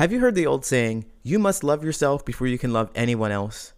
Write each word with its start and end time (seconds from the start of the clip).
Have 0.00 0.12
you 0.12 0.20
heard 0.20 0.34
the 0.34 0.46
old 0.46 0.64
saying, 0.64 1.04
you 1.22 1.38
must 1.38 1.62
love 1.62 1.84
yourself 1.84 2.24
before 2.24 2.46
you 2.46 2.56
can 2.56 2.72
love 2.72 2.90
anyone 2.94 3.30
else? 3.30 3.74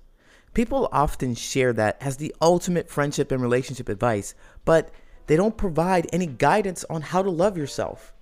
People 0.54 0.88
often 0.92 1.34
share 1.34 1.72
that 1.72 2.00
as 2.00 2.16
the 2.16 2.32
ultimate 2.40 2.88
friendship 2.88 3.32
and 3.32 3.42
relationship 3.42 3.88
advice, 3.88 4.36
but 4.64 4.92
they 5.26 5.34
don't 5.34 5.56
provide 5.56 6.08
any 6.12 6.28
guidance 6.28 6.84
on 6.88 7.02
how 7.02 7.24
to 7.24 7.28
love 7.28 7.56
yourself. 7.56 8.12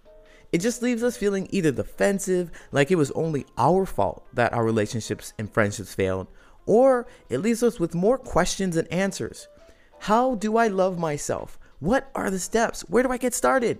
It 0.50 0.62
just 0.62 0.80
leaves 0.80 1.02
us 1.02 1.18
feeling 1.18 1.46
either 1.50 1.72
defensive, 1.72 2.50
like 2.72 2.90
it 2.90 2.96
was 2.96 3.10
only 3.10 3.44
our 3.58 3.84
fault 3.84 4.26
that 4.32 4.54
our 4.54 4.64
relationships 4.64 5.34
and 5.38 5.52
friendships 5.52 5.94
failed, 5.94 6.26
or 6.64 7.06
it 7.28 7.42
leaves 7.42 7.62
us 7.62 7.78
with 7.78 7.94
more 7.94 8.16
questions 8.16 8.78
and 8.78 8.90
answers. 8.90 9.46
How 9.98 10.36
do 10.36 10.56
I 10.56 10.68
love 10.68 10.98
myself? 10.98 11.58
What 11.80 12.10
are 12.14 12.30
the 12.30 12.38
steps? 12.38 12.80
Where 12.88 13.02
do 13.02 13.10
I 13.10 13.18
get 13.18 13.34
started? 13.34 13.78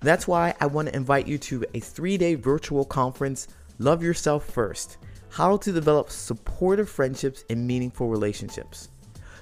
That's 0.00 0.26
why 0.26 0.54
I 0.60 0.66
want 0.66 0.88
to 0.88 0.96
invite 0.96 1.28
you 1.28 1.36
to 1.38 1.64
a 1.74 1.80
three 1.80 2.16
day 2.16 2.34
virtual 2.34 2.86
conference, 2.86 3.48
Love 3.78 4.02
Yourself 4.02 4.46
First 4.46 4.96
How 5.28 5.58
to 5.58 5.72
Develop 5.72 6.08
Supportive 6.10 6.88
Friendships 6.88 7.44
and 7.50 7.66
Meaningful 7.66 8.08
Relationships. 8.08 8.88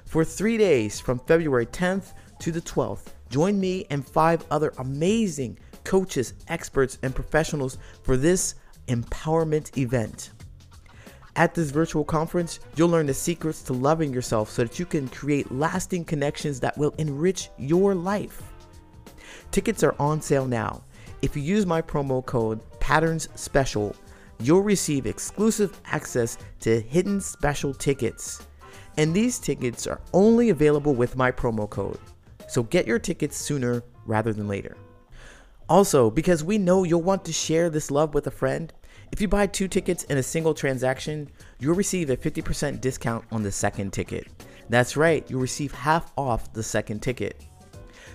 For 0.04 0.24
three 0.24 0.58
days 0.58 0.98
from 0.98 1.20
February 1.20 1.66
10th 1.66 2.12
to 2.40 2.50
the 2.50 2.60
12th, 2.60 3.06
join 3.30 3.60
me 3.60 3.86
and 3.90 4.04
five 4.04 4.44
other 4.50 4.72
amazing 4.78 5.58
coaches, 5.84 6.34
experts, 6.48 6.98
and 7.02 7.14
professionals 7.14 7.78
for 8.02 8.16
this 8.16 8.56
empowerment 8.88 9.78
event. 9.78 10.30
At 11.36 11.54
this 11.54 11.70
virtual 11.70 12.04
conference, 12.04 12.58
you'll 12.74 12.88
learn 12.88 13.06
the 13.06 13.14
secrets 13.14 13.62
to 13.62 13.74
loving 13.74 14.12
yourself 14.12 14.50
so 14.50 14.64
that 14.64 14.80
you 14.80 14.86
can 14.86 15.06
create 15.08 15.52
lasting 15.52 16.04
connections 16.04 16.58
that 16.60 16.76
will 16.76 16.94
enrich 16.98 17.50
your 17.58 17.94
life. 17.94 18.42
Tickets 19.50 19.82
are 19.82 19.94
on 19.98 20.20
sale 20.20 20.46
now. 20.46 20.82
If 21.22 21.36
you 21.36 21.42
use 21.42 21.66
my 21.66 21.82
promo 21.82 22.24
code 22.24 22.60
Patterns 22.80 23.28
Special, 23.34 23.96
you'll 24.40 24.62
receive 24.62 25.06
exclusive 25.06 25.80
access 25.86 26.38
to 26.60 26.80
hidden 26.80 27.20
special 27.20 27.74
tickets. 27.74 28.46
And 28.96 29.14
these 29.14 29.38
tickets 29.38 29.86
are 29.86 30.00
only 30.12 30.50
available 30.50 30.94
with 30.94 31.16
my 31.16 31.32
promo 31.32 31.68
code. 31.68 31.98
So 32.48 32.62
get 32.62 32.86
your 32.86 32.98
tickets 32.98 33.36
sooner 33.36 33.82
rather 34.06 34.32
than 34.32 34.48
later. 34.48 34.76
Also, 35.68 36.10
because 36.10 36.42
we 36.42 36.56
know 36.56 36.84
you'll 36.84 37.02
want 37.02 37.24
to 37.26 37.32
share 37.32 37.68
this 37.68 37.90
love 37.90 38.14
with 38.14 38.26
a 38.26 38.30
friend, 38.30 38.72
if 39.12 39.20
you 39.20 39.28
buy 39.28 39.46
two 39.46 39.68
tickets 39.68 40.04
in 40.04 40.18
a 40.18 40.22
single 40.22 40.54
transaction, 40.54 41.30
you'll 41.58 41.74
receive 41.74 42.10
a 42.10 42.16
50% 42.16 42.80
discount 42.80 43.24
on 43.30 43.42
the 43.42 43.52
second 43.52 43.92
ticket. 43.92 44.26
That's 44.68 44.96
right, 44.96 45.28
you'll 45.30 45.40
receive 45.40 45.72
half 45.72 46.12
off 46.16 46.52
the 46.52 46.62
second 46.62 47.00
ticket. 47.00 47.42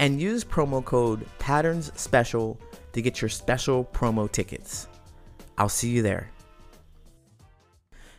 and 0.02 0.20
use 0.20 0.44
promo 0.44 0.84
code 0.84 1.26
Patterns 1.38 1.92
Special 1.96 2.60
to 2.92 3.02
get 3.02 3.22
your 3.22 3.30
special 3.30 3.86
promo 3.86 4.30
tickets. 4.30 4.88
I'll 5.58 5.70
see 5.70 5.90
you 5.90 6.02
there. 6.02 6.32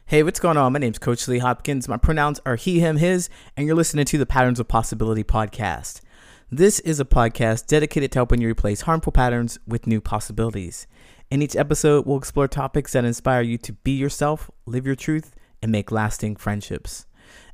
Hey, 0.07 0.23
what's 0.23 0.39
going 0.39 0.57
on? 0.57 0.73
My 0.73 0.79
name's 0.79 1.01
Coach 1.01 1.27
Lee 1.27 1.39
Hopkins. 1.39 1.89
My 1.89 1.97
pronouns 1.97 2.41
are 2.47 2.55
he, 2.57 2.79
him, 2.79 2.99
his, 2.99 3.29
and 3.57 3.67
you're 3.67 3.77
listening 3.77 4.05
to 4.05 4.19
the 4.19 4.27
Patterns 4.27 4.61
of 4.61 4.69
Possibility 4.69 5.25
podcast. 5.25 6.03
This 6.51 6.79
is 6.81 7.01
a 7.01 7.05
podcast 7.05 7.67
dedicated 7.67 8.13
to 8.13 8.19
helping 8.19 8.41
you 8.41 8.49
replace 8.49 8.83
harmful 8.83 9.13
patterns 9.13 9.59
with 9.67 9.87
new 9.87 10.01
possibilities. 10.01 10.87
In 11.31 11.43
each 11.43 11.57
episode, 11.57 12.07
we'll 12.07 12.19
explore 12.19 12.47
topics 12.47 12.93
that 12.93 13.05
inspire 13.05 13.43
you 13.43 13.59
to 13.59 13.73
be 13.73 13.93
yourself, 13.93 14.51
live 14.67 14.87
your 14.87 14.95
truth, 14.95 15.35
and 15.61 15.73
make 15.73 15.91
lasting 15.91 16.37
friendships. 16.37 17.07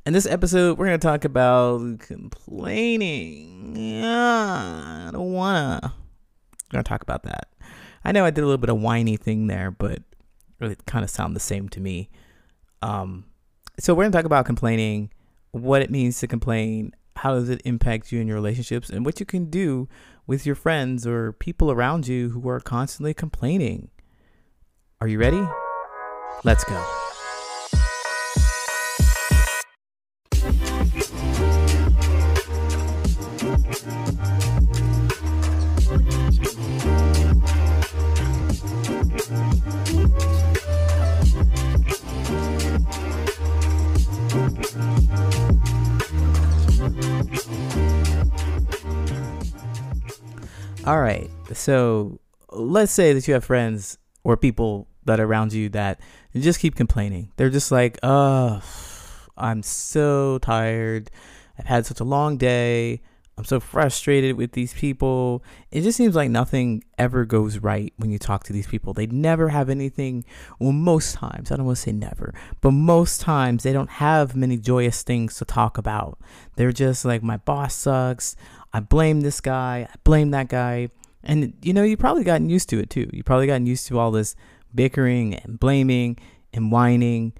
In 0.09 0.13
this 0.13 0.25
episode, 0.25 0.79
we're 0.79 0.87
going 0.87 0.99
to 0.99 1.07
talk 1.07 1.23
about 1.23 1.99
complaining. 1.99 3.75
Yeah, 3.75 5.05
I 5.07 5.11
don't 5.11 5.33
want 5.33 5.83
to. 5.83 5.91
We're 5.91 6.71
going 6.71 6.83
to 6.83 6.89
talk 6.89 7.03
about 7.03 7.21
that. 7.25 7.49
I 8.03 8.11
know 8.11 8.25
I 8.25 8.31
did 8.31 8.41
a 8.43 8.47
little 8.47 8.57
bit 8.57 8.71
of 8.71 8.79
whiny 8.79 9.17
thing 9.17 9.45
there, 9.45 9.69
but 9.69 10.01
it 10.61 10.83
kind 10.87 11.03
of 11.03 11.11
sound 11.11 11.35
the 11.35 11.39
same 11.39 11.69
to 11.69 11.79
me. 11.79 12.09
Um, 12.81 13.25
so 13.77 13.93
we're 13.93 14.01
going 14.01 14.11
to 14.11 14.17
talk 14.17 14.25
about 14.25 14.47
complaining, 14.47 15.11
what 15.51 15.83
it 15.83 15.91
means 15.91 16.19
to 16.21 16.27
complain, 16.27 16.91
how 17.17 17.35
does 17.35 17.49
it 17.49 17.61
impact 17.63 18.11
you 18.11 18.19
in 18.19 18.25
your 18.25 18.37
relationships, 18.37 18.89
and 18.89 19.05
what 19.05 19.19
you 19.19 19.27
can 19.27 19.51
do 19.51 19.87
with 20.25 20.43
your 20.43 20.55
friends 20.55 21.05
or 21.05 21.33
people 21.33 21.69
around 21.69 22.07
you 22.07 22.31
who 22.31 22.49
are 22.49 22.59
constantly 22.59 23.13
complaining. 23.13 23.91
Are 25.01 25.07
you 25.07 25.19
ready? 25.19 25.47
Let's 26.43 26.63
go. 26.63 27.08
All 50.89 50.99
right. 50.99 51.29
So 51.53 52.19
let's 52.51 52.91
say 52.91 53.13
that 53.13 53.27
you 53.27 53.35
have 53.35 53.45
friends 53.45 53.99
or 54.23 54.35
people 54.35 54.87
that 55.05 55.19
are 55.19 55.25
around 55.25 55.53
you 55.53 55.69
that 55.69 56.01
just 56.35 56.59
keep 56.59 56.73
complaining. 56.73 57.31
They're 57.37 57.51
just 57.51 57.71
like, 57.71 57.99
oh, 58.01 58.63
I'm 59.37 59.61
so 59.61 60.39
tired. 60.39 61.11
I've 61.59 61.67
had 61.67 61.85
such 61.85 61.99
a 61.99 62.03
long 62.03 62.37
day. 62.37 63.03
I'm 63.37 63.45
so 63.45 63.59
frustrated 63.59 64.35
with 64.35 64.53
these 64.53 64.73
people. 64.73 65.43
It 65.69 65.81
just 65.81 65.95
seems 65.95 66.15
like 66.15 66.31
nothing 66.31 66.83
ever 66.97 67.23
goes 67.23 67.59
right 67.59 67.93
when 67.97 68.09
you 68.09 68.17
talk 68.17 68.43
to 68.45 68.53
these 68.53 68.67
people. 68.67 68.93
They 68.93 69.05
never 69.05 69.49
have 69.49 69.69
anything, 69.69 70.25
well, 70.59 70.71
most 70.71 71.13
times, 71.13 71.51
I 71.51 71.55
don't 71.55 71.67
want 71.67 71.77
to 71.77 71.83
say 71.83 71.91
never, 71.91 72.33
but 72.61 72.71
most 72.71 73.21
times 73.21 73.61
they 73.61 73.71
don't 73.71 73.91
have 73.91 74.35
many 74.35 74.57
joyous 74.57 75.03
things 75.03 75.37
to 75.37 75.45
talk 75.45 75.77
about. 75.77 76.19
They're 76.55 76.73
just 76.73 77.05
like, 77.05 77.21
my 77.21 77.37
boss 77.37 77.75
sucks. 77.75 78.35
I 78.73 78.79
blame 78.79 79.21
this 79.21 79.41
guy, 79.41 79.87
I 79.91 79.95
blame 80.03 80.31
that 80.31 80.49
guy. 80.49 80.89
And 81.23 81.53
you 81.61 81.73
know, 81.73 81.83
you've 81.83 81.99
probably 81.99 82.23
gotten 82.23 82.49
used 82.49 82.69
to 82.69 82.79
it 82.79 82.89
too. 82.89 83.09
You've 83.11 83.25
probably 83.25 83.47
gotten 83.47 83.65
used 83.65 83.87
to 83.87 83.99
all 83.99 84.11
this 84.11 84.35
bickering 84.73 85.35
and 85.35 85.59
blaming 85.59 86.17
and 86.53 86.71
whining. 86.71 87.33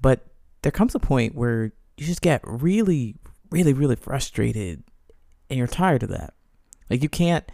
But 0.00 0.26
there 0.62 0.72
comes 0.72 0.94
a 0.94 1.00
point 1.00 1.34
where 1.34 1.72
you 1.96 2.06
just 2.06 2.22
get 2.22 2.40
really, 2.44 3.16
really, 3.50 3.72
really 3.72 3.96
frustrated 3.96 4.82
and 5.50 5.58
you're 5.58 5.66
tired 5.66 6.02
of 6.02 6.10
that. 6.10 6.34
Like 6.90 7.02
you 7.02 7.08
can't 7.08 7.44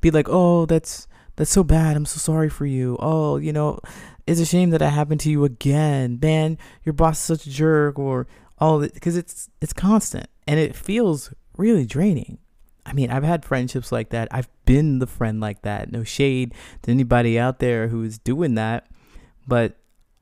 be 0.00 0.10
like, 0.10 0.28
oh, 0.28 0.66
that's 0.66 1.06
that's 1.36 1.50
so 1.50 1.64
bad. 1.64 1.96
I'm 1.96 2.06
so 2.06 2.18
sorry 2.18 2.48
for 2.48 2.66
you. 2.66 2.96
Oh, 3.00 3.36
you 3.36 3.52
know, 3.52 3.80
it's 4.26 4.40
a 4.40 4.46
shame 4.46 4.70
that 4.70 4.78
that 4.78 4.90
happened 4.90 5.20
to 5.22 5.30
you 5.30 5.44
again. 5.44 6.18
Man, 6.20 6.58
your 6.84 6.92
boss 6.92 7.18
is 7.18 7.24
such 7.24 7.46
a 7.46 7.50
jerk 7.50 7.98
or 7.98 8.26
all 8.58 8.80
because 8.80 9.16
it's 9.16 9.50
it's 9.60 9.72
constant 9.72 10.28
and 10.46 10.60
it 10.60 10.76
feels 10.76 11.32
really 11.56 11.86
draining. 11.86 12.38
I 12.86 12.92
mean, 12.92 13.10
I've 13.10 13.24
had 13.24 13.44
friendships 13.44 13.90
like 13.90 14.10
that. 14.10 14.28
I've 14.30 14.48
been 14.66 14.98
the 14.98 15.06
friend 15.06 15.40
like 15.40 15.62
that. 15.62 15.90
No 15.90 16.04
shade 16.04 16.54
to 16.82 16.90
anybody 16.90 17.38
out 17.38 17.58
there 17.58 17.88
who 17.88 18.02
is 18.02 18.18
doing 18.18 18.54
that. 18.56 18.86
But 19.46 19.76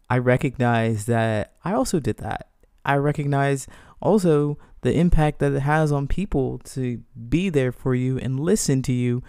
I 0.09 0.19
recognize 0.19 1.07
that 1.07 1.55
I 1.65 1.73
also 1.73 1.99
did 1.99 2.19
that. 2.19 2.49
I 2.85 2.97
recognize 2.97 3.67
also 4.01 4.59
the 4.83 4.93
impact 4.93 5.39
that 5.39 5.53
it 5.53 5.61
has 5.61 5.93
on 5.93 6.07
people 6.07 6.59
to 6.59 7.03
be 7.29 7.49
there 7.49 7.73
for 7.73 7.95
you 7.95 8.19
and 8.19 8.39
listen 8.39 8.83
to 8.83 8.93
you 8.93 9.23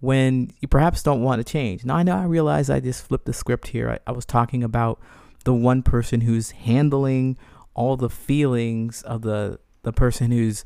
when 0.00 0.50
you 0.60 0.68
perhaps 0.68 1.02
don't 1.02 1.22
want 1.22 1.44
to 1.44 1.52
change. 1.52 1.84
Now, 1.84 1.96
I 1.96 2.02
know 2.02 2.16
I 2.16 2.24
realize 2.24 2.70
I 2.70 2.80
just 2.80 3.06
flipped 3.06 3.26
the 3.26 3.32
script 3.32 3.68
here. 3.68 3.90
I, 3.90 3.98
I 4.06 4.12
was 4.12 4.24
talking 4.24 4.64
about 4.64 5.00
the 5.44 5.52
one 5.52 5.82
person 5.82 6.22
who's 6.22 6.52
handling 6.52 7.36
all 7.74 7.96
the 7.96 8.10
feelings 8.10 9.02
of 9.02 9.22
the, 9.22 9.58
the 9.82 9.92
person 9.92 10.30
who's 10.30 10.64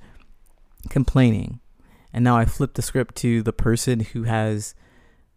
complaining 0.88 1.60
and 2.14 2.22
now 2.22 2.37
I 2.37 2.44
flip 2.44 2.75
the 2.75 2.82
script 2.82 3.16
to 3.16 3.43
the 3.43 3.52
person 3.52 4.00
who 4.00 4.22
has 4.22 4.75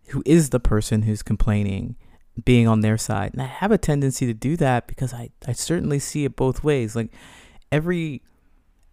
who 0.10 0.24
is 0.26 0.52
the 0.52 0.60
person 0.60 1.02
who's 1.02 1.24
complaining 1.24 1.98
being 2.46 2.68
on 2.68 2.82
their 2.82 2.98
side. 2.98 3.34
And 3.34 3.42
I 3.42 3.46
have 3.46 3.72
a 3.72 3.78
tendency 3.78 4.26
to 4.28 4.34
do 4.34 4.56
that 4.58 4.88
because 4.88 5.14
I, 5.14 5.32
I 5.46 5.54
certainly 5.54 6.00
see 6.00 6.24
it 6.24 6.36
both 6.36 6.64
ways. 6.64 6.96
Like 6.96 7.12
every 7.72 8.22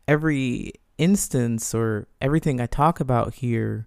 every 0.08 0.72
instance 0.96 1.74
or 1.74 2.08
everything 2.20 2.58
I 2.58 2.66
talk 2.66 3.00
about 3.00 3.34
here, 3.34 3.86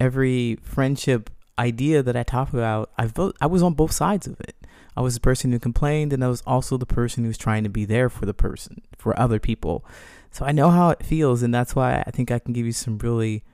every 0.00 0.58
friendship 0.62 1.30
idea 1.56 2.02
that 2.02 2.16
I 2.16 2.24
talk 2.24 2.52
about, 2.52 2.90
I 2.98 3.08
I 3.40 3.46
was 3.46 3.62
on 3.62 3.74
both 3.74 3.92
sides 3.92 4.26
of 4.26 4.40
it. 4.40 4.56
I 4.96 5.02
was 5.02 5.14
the 5.14 5.20
person 5.20 5.52
who 5.52 5.58
complained, 5.58 6.12
and 6.12 6.24
I 6.24 6.28
was 6.28 6.42
also 6.46 6.76
the 6.76 6.86
person 6.86 7.24
who's 7.24 7.38
trying 7.38 7.62
to 7.64 7.70
be 7.70 7.84
there 7.84 8.08
for 8.08 8.26
the 8.26 8.34
person, 8.34 8.82
for 8.96 9.18
other 9.18 9.38
people. 9.38 9.84
So 10.30 10.44
I 10.44 10.52
know 10.52 10.70
how 10.70 10.90
it 10.90 11.04
feels, 11.04 11.42
and 11.42 11.54
that's 11.54 11.74
why 11.74 12.02
I 12.06 12.10
think 12.10 12.30
I 12.30 12.38
can 12.38 12.52
give 12.52 12.66
you 12.66 12.72
some 12.72 12.98
really 12.98 13.44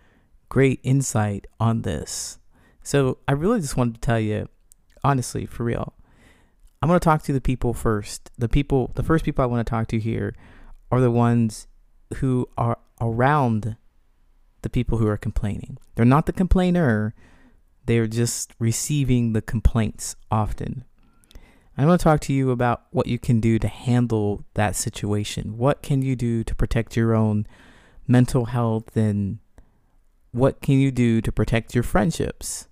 great 0.48 0.80
insight 0.82 1.46
on 1.58 1.82
this. 1.82 2.38
So 2.82 3.18
I 3.26 3.32
really 3.32 3.60
just 3.60 3.76
wanted 3.76 3.94
to 3.94 4.00
tell 4.00 4.20
you, 4.20 4.48
honestly, 5.02 5.46
for 5.46 5.64
real, 5.64 5.94
I'm 6.80 6.88
going 6.88 7.00
to 7.00 7.04
talk 7.04 7.22
to 7.22 7.32
the 7.32 7.40
people 7.40 7.74
first. 7.74 8.30
The 8.38 8.48
people, 8.48 8.92
the 8.94 9.02
first 9.02 9.24
people 9.24 9.42
I 9.42 9.46
want 9.46 9.66
to 9.66 9.70
talk 9.70 9.88
to 9.88 9.98
here 9.98 10.34
are 10.90 11.00
the 11.00 11.10
ones 11.10 11.66
who 12.16 12.48
are 12.56 12.78
around 13.00 13.76
the 14.62 14.70
people 14.70 14.98
who 14.98 15.06
are 15.06 15.16
complaining. 15.16 15.78
They're 15.94 16.04
not 16.04 16.26
the 16.26 16.32
complainer, 16.32 17.14
they're 17.84 18.06
just 18.06 18.52
receiving 18.58 19.32
the 19.32 19.42
complaints 19.42 20.16
often. 20.30 20.84
I 21.78 21.84
want 21.84 22.00
to 22.00 22.04
talk 22.04 22.20
to 22.20 22.32
you 22.32 22.50
about 22.50 22.84
what 22.90 23.06
you 23.06 23.18
can 23.18 23.38
do 23.38 23.58
to 23.58 23.68
handle 23.68 24.44
that 24.54 24.76
situation. 24.76 25.58
What 25.58 25.82
can 25.82 26.00
you 26.00 26.16
do 26.16 26.42
to 26.44 26.54
protect 26.54 26.96
your 26.96 27.14
own 27.14 27.46
mental 28.08 28.46
health 28.46 28.96
and 28.96 29.38
what 30.32 30.62
can 30.62 30.78
you 30.78 30.90
do 30.90 31.20
to 31.20 31.30
protect 31.30 31.74
your 31.74 31.84
friendships? 31.84 32.68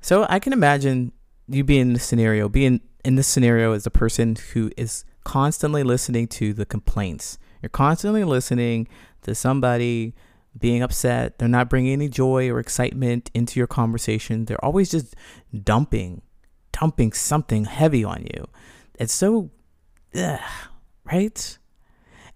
So 0.00 0.26
I 0.28 0.40
can 0.40 0.52
imagine 0.52 1.12
you 1.46 1.62
being 1.62 1.82
in 1.82 1.92
this 1.92 2.04
scenario, 2.04 2.48
being 2.48 2.80
in 3.04 3.14
this 3.16 3.28
scenario 3.28 3.72
as 3.72 3.86
a 3.86 3.90
person 3.90 4.36
who 4.52 4.70
is 4.76 5.04
constantly 5.24 5.82
listening 5.82 6.26
to 6.28 6.52
the 6.52 6.66
complaints. 6.66 7.38
You're 7.62 7.70
constantly 7.70 8.24
listening 8.24 8.88
to 9.22 9.34
somebody 9.34 10.14
being 10.58 10.82
upset. 10.82 11.38
They're 11.38 11.48
not 11.48 11.70
bringing 11.70 11.92
any 11.92 12.08
joy 12.08 12.50
or 12.50 12.58
excitement 12.58 13.30
into 13.34 13.60
your 13.60 13.66
conversation. 13.66 14.46
They're 14.46 14.64
always 14.64 14.90
just 14.90 15.14
dumping, 15.62 16.22
dumping 16.80 17.12
something 17.12 17.64
heavy 17.64 18.04
on 18.04 18.26
you. 18.34 18.46
It's 18.98 19.12
so, 19.12 19.50
ugh, 20.14 20.40
right? 21.04 21.58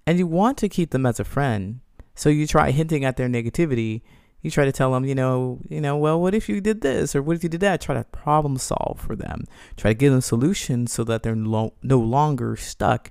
And 0.07 0.19
you 0.19 0.27
want 0.27 0.59
to 0.59 0.69
keep 0.69 0.91
them 0.91 1.07
as 1.07 1.19
a 1.19 1.25
friend. 1.25 1.81
So 2.15 2.29
you 2.29 2.47
try 2.47 2.71
hinting 2.71 3.05
at 3.05 3.17
their 3.17 3.29
negativity. 3.29 4.03
You 4.43 4.51
try 4.51 4.67
to 4.67 4.73
tell 4.73 4.93
them, 4.93 5.05
you 5.05 5.15
know, 5.15 5.61
you 5.69 5.81
know, 5.81 5.97
well, 5.97 6.21
what 6.21 6.35
if 6.35 6.49
you 6.49 6.61
did 6.61 6.83
this 6.83 7.17
or 7.17 7.23
what 7.23 7.37
if 7.37 7.43
you 7.43 7.49
did 7.49 7.63
that? 7.63 7.81
Try 7.81 7.95
to 7.95 8.05
problem 8.05 8.59
solve 8.59 9.01
for 9.01 9.17
them. 9.17 9.45
Try 9.77 9.93
to 9.93 9.99
give 9.99 10.13
them 10.13 10.21
solutions 10.21 10.93
so 10.93 11.03
that 11.05 11.23
they're 11.23 11.35
lo- 11.35 11.75
no 11.83 11.99
longer 11.99 12.55
stuck 12.55 13.11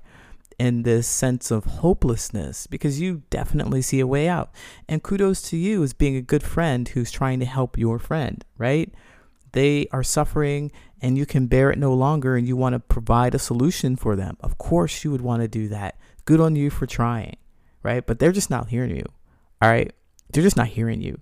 in 0.60 0.84
this 0.84 1.08
sense 1.08 1.50
of 1.50 1.66
hopelessness 1.66 2.68
because 2.68 3.02
you 3.02 3.24
definitely 3.32 3.82
see 3.82 4.00
a 4.00 4.08
way 4.08 4.28
out. 4.28 4.52
And 4.88 5.02
kudos 5.02 5.42
to 5.50 5.58
you 5.58 5.82
as 5.82 5.94
being 5.94 6.16
a 6.16 6.22
good 6.22 6.44
friend 6.44 6.88
who's 6.88 7.10
trying 7.10 7.40
to 7.40 7.46
help 7.46 7.78
your 7.78 7.98
friend, 7.98 8.46
right? 8.58 8.94
They 9.54 9.88
are 9.92 10.04
suffering 10.04 10.72
and 11.04 11.18
you 11.18 11.26
can 11.26 11.48
bear 11.48 11.70
it 11.70 11.78
no 11.78 11.94
longer 11.94 12.38
and 12.38 12.48
you 12.48 12.56
want 12.56 12.74
to 12.74 12.80
provide 12.80 13.36
a 13.36 13.40
solution 13.40 13.98
for 13.98 14.16
them. 14.16 14.38
Of 14.40 14.58
course, 14.58 15.04
you 15.04 15.12
would 15.12 15.22
want 15.22 15.42
to 15.42 15.50
do 15.50 15.68
that. 15.68 16.00
Good 16.24 16.40
on 16.40 16.56
you 16.56 16.70
for 16.70 16.88
trying, 16.88 17.36
right? 17.84 18.04
But 18.06 18.20
they're 18.20 18.32
just 18.32 18.50
not 18.50 18.70
hearing 18.70 18.96
you, 18.96 19.06
all 19.62 19.70
right? 19.70 19.92
They're 20.32 20.42
just 20.42 20.56
not 20.56 20.68
hearing 20.68 21.02
you. 21.02 21.20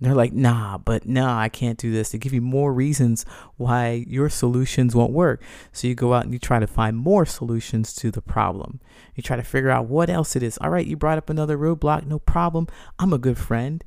They're 0.00 0.14
like, 0.14 0.32
nah, 0.32 0.78
but 0.78 1.06
nah, 1.06 1.38
I 1.38 1.48
can't 1.48 1.78
do 1.78 1.90
this. 1.90 2.10
They 2.10 2.18
give 2.18 2.32
you 2.32 2.42
more 2.42 2.72
reasons 2.72 3.24
why 3.56 4.04
your 4.06 4.28
solutions 4.28 4.94
won't 4.94 5.12
work. 5.12 5.42
So 5.72 5.88
you 5.88 5.94
go 5.94 6.14
out 6.14 6.24
and 6.24 6.32
you 6.32 6.38
try 6.38 6.60
to 6.60 6.66
find 6.66 6.96
more 6.96 7.26
solutions 7.26 7.92
to 7.96 8.10
the 8.10 8.22
problem. 8.22 8.80
You 9.16 9.22
try 9.22 9.36
to 9.36 9.42
figure 9.42 9.70
out 9.70 9.86
what 9.86 10.10
else 10.10 10.36
it 10.36 10.42
is. 10.42 10.58
All 10.58 10.70
right, 10.70 10.86
you 10.86 10.96
brought 10.96 11.18
up 11.18 11.28
another 11.28 11.58
roadblock, 11.58 12.06
no 12.06 12.20
problem. 12.20 12.68
I'm 13.00 13.12
a 13.12 13.18
good 13.18 13.38
friend. 13.38 13.82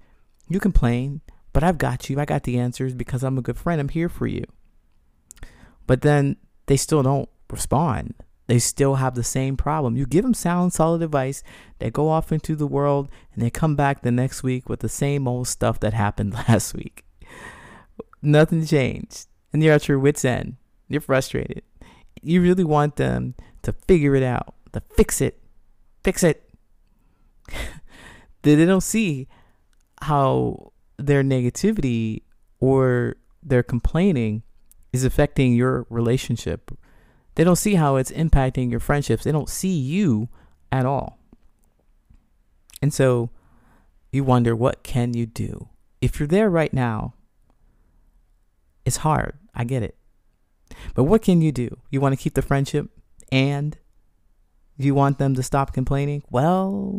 You 0.50 0.60
complain, 0.60 1.22
but 1.54 1.64
I've 1.64 1.78
got 1.78 2.10
you. 2.10 2.20
I 2.20 2.26
got 2.26 2.44
the 2.44 2.58
answers 2.60 2.94
because 2.94 3.24
I'm 3.24 3.38
a 3.38 3.42
good 3.42 3.58
friend. 3.58 3.80
I'm 3.80 3.90
here 3.90 4.10
for 4.10 4.28
you. 4.28 4.44
But 5.88 6.01
then 6.01 6.38
they 6.68 6.78
still 6.78 7.01
don't 7.01 7.30
respond 7.50 8.13
they 8.48 8.60
still 8.60 8.95
have 8.95 9.16
the 9.16 9.24
same 9.24 9.57
problem. 9.57 9.95
You 9.98 10.06
give 10.06 10.24
them 10.24 10.34
sound, 10.34 10.74
solid 10.74 11.01
advice, 11.01 11.44
they 11.80 11.92
go 11.92 12.10
off 12.10 12.31
into 12.31 12.56
the 12.56 12.66
world, 12.66 13.10
and 13.34 13.44
they 13.44 13.50
come 13.50 13.75
back 13.75 14.01
the 14.01 14.12
next 14.12 14.42
week 14.42 14.68
with 14.69 14.80
the 14.80 14.89
same 14.89 15.28
old 15.28 15.48
stuff 15.48 15.80
that 15.81 15.94
happened 15.94 16.34
last 16.48 16.74
week. 16.74 17.06
Nothing 18.22 18.66
changed. 18.66 19.28
And 19.54 19.62
you're 19.62 19.74
at 19.74 19.88
your 19.88 20.00
wits' 20.00 20.25
end. 20.25 20.56
You're 20.88 21.01
frustrated. 21.01 21.62
You 22.22 22.42
really 22.42 22.63
want 22.63 22.95
them 22.95 23.36
to 23.63 23.74
figure 23.88 24.16
it 24.16 24.24
out, 24.24 24.56
to 24.74 24.81
fix 24.95 25.22
it. 25.22 25.40
Fix 26.04 26.24
it. 26.24 26.50
they 28.42 28.66
don't 28.66 28.81
see 28.81 29.28
how 30.01 30.72
their 30.98 31.24
negativity 31.24 32.22
or 32.60 33.18
their 33.44 33.63
complaining 33.63 34.44
is 34.98 35.06
affecting 35.06 35.54
your 35.54 35.86
relationship 35.90 36.72
they 37.38 37.44
don't 37.44 37.56
see 37.56 37.76
how 37.76 37.98
it's 37.98 38.10
impacting 38.10 38.72
your 38.72 38.80
friendships. 38.80 39.24
They 39.24 39.32
don't 39.32 39.48
see 39.48 39.78
you 39.78 40.28
at 40.72 40.88
all. 40.88 41.20
And 42.82 42.92
so 42.92 43.30
you 44.12 44.24
wonder 44.24 44.56
what 44.56 44.82
can 44.82 45.14
you 45.14 45.28
do? 45.28 45.70
If 46.02 46.20
you're 46.20 46.28
there 46.28 46.50
right 46.50 46.74
now, 46.74 47.14
it's 48.86 48.98
hard. 48.98 49.38
I 49.54 49.66
get 49.66 49.84
it. 49.84 49.96
But 50.96 51.04
what 51.04 51.22
can 51.22 51.44
you 51.44 51.52
do? 51.52 51.78
You 51.92 52.02
want 52.02 52.18
to 52.18 52.22
keep 52.22 52.34
the 52.34 52.42
friendship 52.42 52.90
and 53.32 53.78
you 54.76 54.96
want 54.96 55.20
them 55.20 55.36
to 55.36 55.44
stop 55.44 55.74
complaining? 55.74 56.24
Well, 56.32 56.92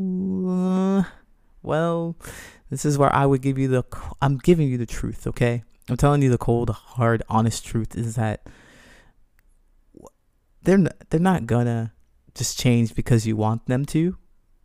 uh, 0.46 1.02
well, 1.64 2.14
this 2.70 2.84
is 2.84 2.96
where 2.96 3.12
I 3.12 3.26
would 3.26 3.42
give 3.42 3.58
you 3.58 3.66
the 3.66 3.82
I'm 4.22 4.38
giving 4.38 4.68
you 4.68 4.78
the 4.78 4.86
truth, 4.86 5.26
okay? 5.26 5.64
I'm 5.88 5.96
telling 5.96 6.22
you 6.22 6.30
the 6.30 6.38
cold, 6.38 6.70
hard, 6.70 7.22
honest 7.28 7.64
truth 7.64 7.96
is 7.96 8.16
that 8.16 8.46
they're 10.62 10.86
they're 11.10 11.20
not 11.20 11.46
gonna 11.46 11.92
just 12.34 12.58
change 12.58 12.94
because 12.94 13.26
you 13.26 13.36
want 13.36 13.66
them 13.66 13.84
to. 13.86 14.16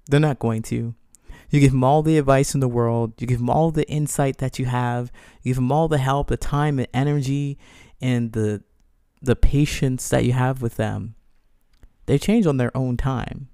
They're 0.07 0.19
not 0.19 0.39
going 0.39 0.61
to. 0.63 0.95
You 1.49 1.59
give 1.59 1.71
them 1.71 1.83
all 1.83 2.01
the 2.01 2.17
advice 2.17 2.53
in 2.53 2.59
the 2.59 2.67
world. 2.67 3.13
You 3.19 3.27
give 3.27 3.37
them 3.37 3.49
all 3.49 3.71
the 3.71 3.87
insight 3.87 4.39
that 4.39 4.59
you 4.59 4.65
have. 4.65 5.11
You 5.43 5.51
give 5.51 5.57
them 5.57 5.71
all 5.71 5.87
the 5.87 5.97
help, 5.97 6.27
the 6.27 6.37
time 6.37 6.79
and 6.79 6.87
energy, 6.93 7.57
and 8.01 8.33
the 8.33 8.63
the 9.21 9.35
patience 9.35 10.09
that 10.09 10.25
you 10.25 10.33
have 10.33 10.61
with 10.61 10.75
them. 10.75 11.15
They 12.05 12.17
change 12.17 12.45
on 12.45 12.57
their 12.57 12.75
own 12.75 12.97
time. 12.97 13.47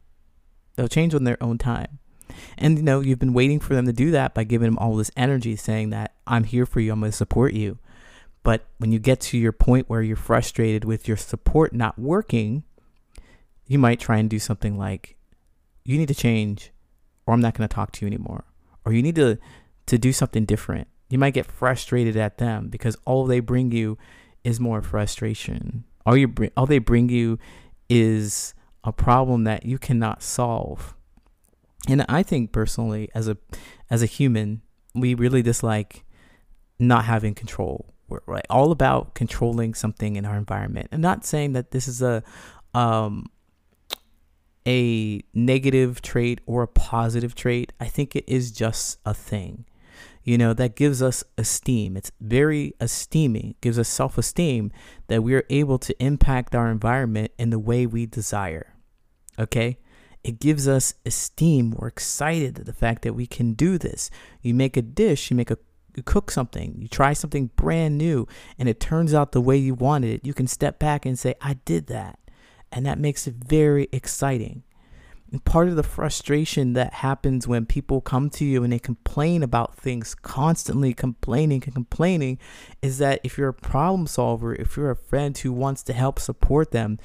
They'll 0.76 0.88
change 0.88 1.14
on 1.14 1.24
their 1.24 1.42
own 1.44 1.58
time. 1.60 1.99
And 2.58 2.78
you 2.78 2.84
know, 2.84 3.00
you've 3.00 3.20
been 3.20 3.34
waiting 3.34 3.60
for 3.60 3.76
them 3.76 3.86
to 3.86 3.94
do 3.94 4.12
that 4.12 4.34
by 4.34 4.44
giving 4.44 4.68
them 4.68 4.78
all 4.78 4.96
this 4.96 5.12
energy 5.18 5.56
saying 5.56 5.90
that 5.92 6.16
I'm 6.28 6.44
here 6.44 6.66
for 6.66 6.80
you, 6.80 6.92
I'm 6.92 7.00
going 7.00 7.12
to 7.12 7.18
support 7.18 7.54
you. 7.54 7.80
But 8.44 8.66
when 8.78 8.92
you 8.92 9.00
get 9.00 9.20
to 9.22 9.38
your 9.38 9.52
point 9.52 9.90
where 9.90 10.02
you're 10.02 10.16
frustrated 10.16 10.86
with 10.86 11.08
your 11.08 11.18
support 11.18 11.74
not 11.74 12.00
working, 12.00 12.64
you 13.66 13.78
might 13.78 14.00
try 14.00 14.18
and 14.18 14.30
do 14.30 14.40
something 14.40 14.78
like, 14.78 15.18
you 15.84 15.98
need 15.98 16.08
to 16.08 16.16
change, 16.16 16.72
or 17.26 17.34
I'm 17.34 17.42
not 17.42 17.56
going 17.56 17.68
to 17.68 17.74
talk 17.74 17.92
to 17.94 18.06
you 18.06 18.08
anymore. 18.08 18.46
Or 18.86 18.94
you 18.94 19.02
need 19.02 19.16
to, 19.16 19.38
to 19.88 19.98
do 19.98 20.14
something 20.14 20.46
different. 20.46 20.88
You 21.10 21.18
might 21.18 21.34
get 21.34 21.46
frustrated 21.46 22.16
at 22.16 22.38
them 22.38 22.70
because 22.70 22.96
all 23.06 23.26
they 23.26 23.40
bring 23.40 23.72
you 23.72 23.98
is 24.44 24.60
more 24.60 24.82
frustration. 24.82 25.84
All 26.06 26.16
you 26.16 26.28
bring, 26.28 26.52
all 26.56 26.66
they 26.66 26.80
bring 26.80 27.10
you 27.10 27.40
is 27.90 28.54
a 28.84 28.94
problem 28.94 29.44
that 29.44 29.66
you 29.66 29.78
cannot 29.78 30.24
solve. 30.24 30.96
And 31.88 32.06
I 32.10 32.24
think 32.24 32.52
personally, 32.52 33.10
as 33.16 33.28
a 33.28 33.38
as 33.90 34.04
a 34.04 34.06
human, 34.06 34.62
we 34.94 35.14
really 35.14 35.42
dislike 35.42 36.04
not 36.78 37.06
having 37.06 37.34
control 37.34 37.94
we're 38.10 38.20
right, 38.26 38.46
all 38.50 38.72
about 38.72 39.14
controlling 39.14 39.74
something 39.74 40.16
in 40.16 40.26
our 40.26 40.36
environment. 40.36 40.90
I'm 40.92 41.02
not 41.02 41.26
saying 41.26 41.54
that 41.54 41.72
this 41.72 41.88
is 41.88 42.02
a 42.02 42.24
um, 42.74 43.30
a 44.68 45.22
negative 45.34 46.02
trait 46.02 46.42
or 46.46 46.64
a 46.64 46.68
positive 46.68 47.36
trait. 47.36 47.72
I 47.80 47.86
think 47.86 48.16
it 48.16 48.26
is 48.28 48.52
just 48.52 49.00
a 49.06 49.14
thing. 49.14 49.66
You 50.24 50.38
know, 50.38 50.54
that 50.54 50.76
gives 50.76 51.02
us 51.02 51.24
esteem. 51.38 51.96
It's 51.96 52.12
very 52.20 52.74
esteeming, 52.80 53.56
gives 53.62 53.80
us 53.80 53.88
self 53.88 54.18
esteem 54.18 54.72
that 55.08 55.24
we 55.24 55.34
are 55.36 55.46
able 55.50 55.80
to 55.80 56.04
impact 56.04 56.54
our 56.54 56.70
environment 56.70 57.32
in 57.38 57.52
the 57.52 57.60
way 57.60 57.86
we 57.86 58.06
desire. 58.06 58.76
Okay? 59.38 59.78
It 60.24 60.40
gives 60.40 60.68
us 60.68 60.94
esteem. 61.06 61.72
We're 61.72 61.88
excited 61.88 62.60
at 62.60 62.66
the 62.66 62.74
fact 62.74 63.04
that 63.04 63.14
we 63.14 63.26
can 63.26 63.54
do 63.54 63.78
this. 63.78 64.12
You 64.42 64.54
make 64.54 64.76
a 64.76 64.82
dish, 64.82 65.32
you 65.32 65.38
make 65.38 65.52
a 65.52 65.58
you 65.96 66.04
cook 66.04 66.32
something, 66.32 66.78
you 66.80 66.88
try 66.88 67.14
something 67.14 67.50
brand 67.56 67.98
new, 67.98 68.28
and 68.58 68.70
it 68.70 68.80
turns 68.80 69.14
out 69.14 69.32
the 69.32 69.42
way 69.42 69.58
you 69.58 69.74
wanted 69.74 70.12
it, 70.12 70.26
you 70.26 70.34
can 70.34 70.48
step 70.48 70.80
back 70.80 71.06
and 71.06 71.18
say, 71.18 71.36
I 71.42 71.56
did 71.66 71.88
that. 71.88 72.20
And 72.72 72.86
that 72.86 73.00
makes 73.00 73.28
it 73.28 73.34
very 73.34 73.90
exciting. 73.92 74.64
And 75.32 75.44
part 75.44 75.68
of 75.68 75.76
the 75.76 75.84
frustration 75.84 76.74
that 76.74 76.94
happens 76.94 77.48
when 77.48 77.66
people 77.66 78.02
come 78.02 78.30
to 78.32 78.46
you 78.46 78.64
and 78.64 78.74
they 78.74 78.80
complain 78.80 79.44
about 79.44 79.76
things, 79.76 80.16
constantly 80.16 80.94
complaining 80.94 81.64
and 81.66 81.74
complaining, 81.74 82.40
is 82.82 82.98
that 82.98 83.20
if 83.24 83.38
you're 83.38 83.50
a 83.50 83.54
problem 83.54 84.08
solver, 84.08 84.56
if 84.56 84.76
you're 84.76 84.90
a 84.90 84.96
friend 84.96 85.38
who 85.38 85.54
wants 85.54 85.84
to 85.84 85.94
help 85.94 86.20
support 86.20 86.72
them, 86.72 86.98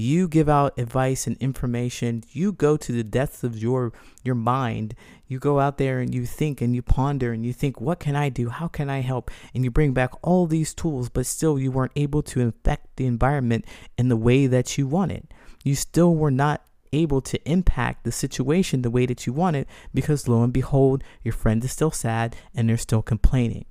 you 0.00 0.28
give 0.28 0.48
out 0.48 0.78
advice 0.78 1.26
and 1.26 1.36
information 1.38 2.24
you 2.30 2.52
go 2.52 2.76
to 2.76 2.90
the 2.90 3.04
depths 3.04 3.44
of 3.44 3.58
your 3.58 3.92
your 4.22 4.34
mind. 4.34 4.94
You 5.26 5.38
go 5.38 5.60
out 5.60 5.78
there 5.78 6.00
and 6.00 6.14
you 6.14 6.26
think 6.26 6.60
and 6.60 6.74
you 6.74 6.82
ponder 6.82 7.32
and 7.32 7.44
you 7.44 7.52
think 7.52 7.80
what 7.80 8.00
can 8.00 8.16
i 8.16 8.30
do? 8.30 8.48
How 8.48 8.66
can 8.66 8.88
i 8.88 9.00
help? 9.00 9.30
And 9.54 9.62
you 9.62 9.70
bring 9.70 9.92
back 9.92 10.12
all 10.22 10.46
these 10.46 10.72
tools 10.72 11.08
but 11.10 11.26
still 11.26 11.58
you 11.58 11.70
weren't 11.70 11.92
able 11.96 12.22
to 12.24 12.48
affect 12.48 12.96
the 12.96 13.06
environment 13.06 13.66
in 13.98 14.08
the 14.08 14.16
way 14.16 14.46
that 14.46 14.78
you 14.78 14.86
wanted. 14.86 15.28
You 15.64 15.74
still 15.74 16.14
were 16.16 16.30
not 16.30 16.64
able 16.92 17.20
to 17.20 17.48
impact 17.48 18.04
the 18.04 18.10
situation 18.10 18.82
the 18.82 18.90
way 18.90 19.06
that 19.06 19.26
you 19.26 19.32
wanted 19.32 19.66
because 19.92 20.26
lo 20.26 20.42
and 20.42 20.52
behold 20.52 21.04
your 21.22 21.34
friend 21.34 21.62
is 21.62 21.72
still 21.72 21.92
sad 21.92 22.34
and 22.54 22.68
they're 22.68 22.78
still 22.78 23.02
complaining. 23.02 23.66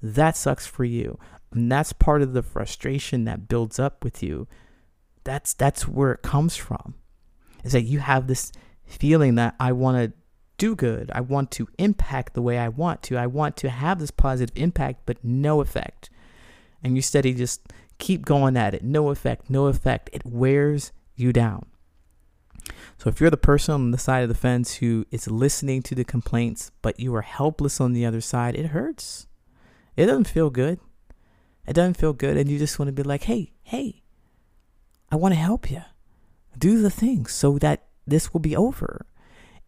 That 0.00 0.36
sucks 0.36 0.66
for 0.66 0.84
you. 0.84 1.18
And 1.52 1.70
that's 1.70 1.92
part 1.92 2.22
of 2.22 2.32
the 2.32 2.42
frustration 2.42 3.24
that 3.24 3.48
builds 3.48 3.78
up 3.78 4.04
with 4.04 4.22
you 4.22 4.46
that's 5.24 5.54
that's 5.54 5.86
where 5.86 6.12
it 6.12 6.22
comes 6.22 6.56
from. 6.56 6.94
Is 7.64 7.72
that 7.72 7.82
you 7.82 8.00
have 8.00 8.26
this 8.26 8.52
feeling 8.86 9.36
that 9.36 9.54
I 9.60 9.72
want 9.72 9.96
to 9.98 10.12
do 10.58 10.76
good. 10.76 11.10
I 11.14 11.20
want 11.20 11.50
to 11.52 11.68
impact 11.78 12.34
the 12.34 12.42
way 12.42 12.58
I 12.58 12.68
want 12.68 13.02
to. 13.04 13.16
I 13.16 13.26
want 13.26 13.56
to 13.58 13.70
have 13.70 13.98
this 13.98 14.10
positive 14.10 14.56
impact, 14.56 15.02
but 15.06 15.22
no 15.24 15.60
effect. 15.60 16.10
And 16.82 16.96
you 16.96 17.02
steady 17.02 17.34
just 17.34 17.60
keep 17.98 18.24
going 18.24 18.56
at 18.56 18.74
it. 18.74 18.82
No 18.84 19.10
effect, 19.10 19.48
no 19.48 19.66
effect. 19.66 20.10
It 20.12 20.24
wears 20.24 20.92
you 21.16 21.32
down. 21.32 21.66
So 22.98 23.08
if 23.08 23.20
you're 23.20 23.30
the 23.30 23.36
person 23.36 23.74
on 23.74 23.90
the 23.90 23.98
side 23.98 24.22
of 24.22 24.28
the 24.28 24.34
fence 24.34 24.74
who 24.74 25.06
is 25.10 25.28
listening 25.28 25.82
to 25.82 25.94
the 25.94 26.04
complaints, 26.04 26.70
but 26.82 27.00
you 27.00 27.14
are 27.14 27.22
helpless 27.22 27.80
on 27.80 27.92
the 27.92 28.06
other 28.06 28.20
side, 28.20 28.54
it 28.54 28.66
hurts. 28.66 29.26
It 29.96 30.06
doesn't 30.06 30.28
feel 30.28 30.50
good. 30.50 30.78
It 31.66 31.74
doesn't 31.74 31.96
feel 31.96 32.12
good. 32.12 32.36
And 32.36 32.48
you 32.48 32.58
just 32.58 32.78
want 32.78 32.88
to 32.88 32.92
be 32.92 33.02
like, 33.02 33.24
hey, 33.24 33.52
hey, 33.62 34.01
I 35.12 35.16
want 35.16 35.34
to 35.34 35.40
help 35.40 35.70
you. 35.70 35.82
Do 36.58 36.80
the 36.80 36.90
things 36.90 37.32
so 37.32 37.58
that 37.58 37.84
this 38.06 38.32
will 38.32 38.40
be 38.40 38.56
over 38.56 39.04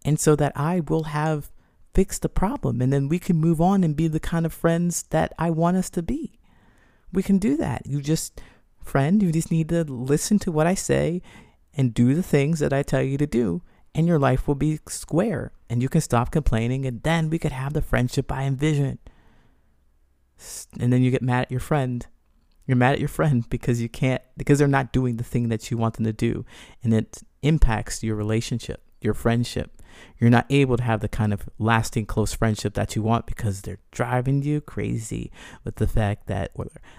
and 0.04 0.18
so 0.18 0.34
that 0.36 0.52
I 0.56 0.80
will 0.80 1.04
have 1.04 1.50
fixed 1.92 2.22
the 2.22 2.28
problem 2.30 2.80
and 2.80 2.90
then 2.90 3.08
we 3.08 3.18
can 3.18 3.36
move 3.36 3.60
on 3.60 3.84
and 3.84 3.94
be 3.94 4.08
the 4.08 4.18
kind 4.18 4.46
of 4.46 4.54
friends 4.54 5.04
that 5.10 5.34
I 5.38 5.50
want 5.50 5.76
us 5.76 5.90
to 5.90 6.02
be. 6.02 6.40
We 7.12 7.22
can 7.22 7.36
do 7.36 7.58
that. 7.58 7.86
You 7.86 8.00
just, 8.00 8.40
friend, 8.82 9.22
you 9.22 9.30
just 9.30 9.50
need 9.50 9.68
to 9.68 9.84
listen 9.84 10.38
to 10.40 10.50
what 10.50 10.66
I 10.66 10.74
say 10.74 11.20
and 11.74 11.92
do 11.92 12.14
the 12.14 12.22
things 12.22 12.58
that 12.60 12.72
I 12.72 12.82
tell 12.82 13.02
you 13.02 13.18
to 13.18 13.26
do, 13.26 13.62
and 13.94 14.06
your 14.06 14.18
life 14.18 14.48
will 14.48 14.54
be 14.54 14.80
square 14.88 15.52
and 15.68 15.82
you 15.82 15.88
can 15.88 16.00
stop 16.00 16.30
complaining, 16.30 16.86
and 16.86 17.02
then 17.02 17.28
we 17.28 17.38
could 17.38 17.52
have 17.52 17.72
the 17.72 17.82
friendship 17.82 18.32
I 18.32 18.44
envision. 18.44 18.98
And 20.80 20.92
then 20.92 21.02
you 21.02 21.10
get 21.10 21.22
mad 21.22 21.42
at 21.42 21.50
your 21.50 21.60
friend 21.60 22.06
you're 22.66 22.76
mad 22.76 22.94
at 22.94 23.00
your 23.00 23.08
friend 23.08 23.44
because 23.50 23.80
you 23.80 23.88
can't 23.88 24.22
because 24.36 24.58
they're 24.58 24.68
not 24.68 24.92
doing 24.92 25.16
the 25.16 25.24
thing 25.24 25.48
that 25.48 25.70
you 25.70 25.76
want 25.76 25.94
them 25.94 26.04
to 26.04 26.12
do 26.12 26.44
and 26.82 26.92
it 26.94 27.22
impacts 27.42 28.02
your 28.02 28.16
relationship, 28.16 28.82
your 29.00 29.14
friendship. 29.14 29.70
You're 30.18 30.30
not 30.30 30.46
able 30.50 30.76
to 30.76 30.82
have 30.82 31.00
the 31.00 31.08
kind 31.08 31.32
of 31.32 31.48
lasting 31.56 32.06
close 32.06 32.32
friendship 32.32 32.74
that 32.74 32.96
you 32.96 33.02
want 33.02 33.26
because 33.26 33.62
they're 33.62 33.78
driving 33.92 34.42
you 34.42 34.60
crazy 34.60 35.30
with 35.62 35.76
the 35.76 35.86
fact 35.86 36.26
that 36.26 36.50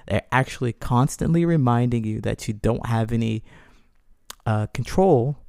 they're 0.08 0.22
actually 0.32 0.72
constantly 0.72 1.44
reminding 1.44 2.06
you 2.06 2.22
that 2.22 2.48
you 2.48 2.54
don't 2.54 2.86
have 2.86 3.12
any 3.12 3.44
uh, 4.46 4.68
control 4.68 5.40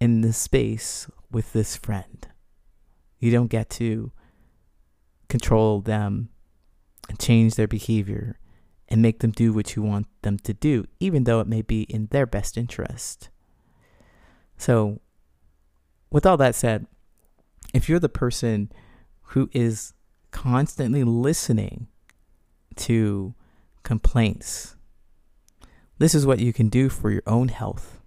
in 0.00 0.20
this 0.20 0.38
space 0.38 1.10
with 1.32 1.52
this 1.52 1.76
friend. 1.76 2.28
You 3.18 3.32
don't 3.32 3.48
get 3.48 3.68
to 3.70 4.12
control 5.28 5.80
them 5.80 6.28
and 7.08 7.18
change 7.18 7.56
their 7.56 7.66
behavior 7.66 8.38
and 8.92 9.00
make 9.00 9.20
them 9.20 9.30
do 9.30 9.54
what 9.54 9.74
you 9.74 9.82
want 9.82 10.06
them 10.20 10.38
to 10.40 10.52
do, 10.52 10.84
even 11.00 11.24
though 11.24 11.40
it 11.40 11.46
may 11.46 11.62
be 11.62 11.84
in 11.84 12.08
their 12.08 12.26
best 12.26 12.58
interest. 12.58 13.30
So, 14.58 15.00
with 16.10 16.26
all 16.26 16.36
that 16.36 16.54
said, 16.54 16.86
if 17.72 17.88
you're 17.88 17.98
the 17.98 18.10
person 18.10 18.70
who 19.28 19.48
is 19.54 19.94
constantly 20.30 21.04
listening 21.04 21.88
to 22.76 23.34
complaints, 23.82 24.76
this 25.96 26.14
is 26.14 26.26
what 26.26 26.38
you 26.38 26.52
can 26.52 26.68
do 26.68 26.90
for 26.90 27.10
your 27.10 27.22
own 27.26 27.48
health, 27.48 27.98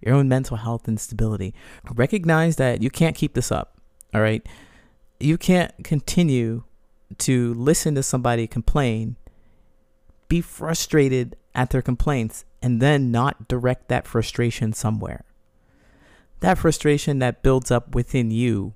your 0.00 0.14
own 0.14 0.28
mental 0.28 0.58
health 0.58 0.86
and 0.86 1.00
stability. 1.00 1.52
Recognize 1.92 2.54
that 2.56 2.80
you 2.80 2.90
can't 2.90 3.16
keep 3.16 3.34
this 3.34 3.50
up, 3.50 3.80
all 4.14 4.20
right? 4.20 4.46
You 5.18 5.36
can't 5.36 5.72
continue 5.82 6.62
to 7.18 7.54
listen 7.54 7.96
to 7.96 8.04
somebody 8.04 8.46
complain 8.46 9.16
be 10.28 10.40
frustrated 10.40 11.36
at 11.54 11.70
their 11.70 11.82
complaints 11.82 12.44
and 12.62 12.80
then 12.80 13.10
not 13.10 13.48
direct 13.48 13.88
that 13.88 14.06
frustration 14.06 14.72
somewhere. 14.72 15.24
That 16.40 16.58
frustration 16.58 17.18
that 17.18 17.42
builds 17.42 17.70
up 17.70 17.94
within 17.94 18.30
you 18.30 18.74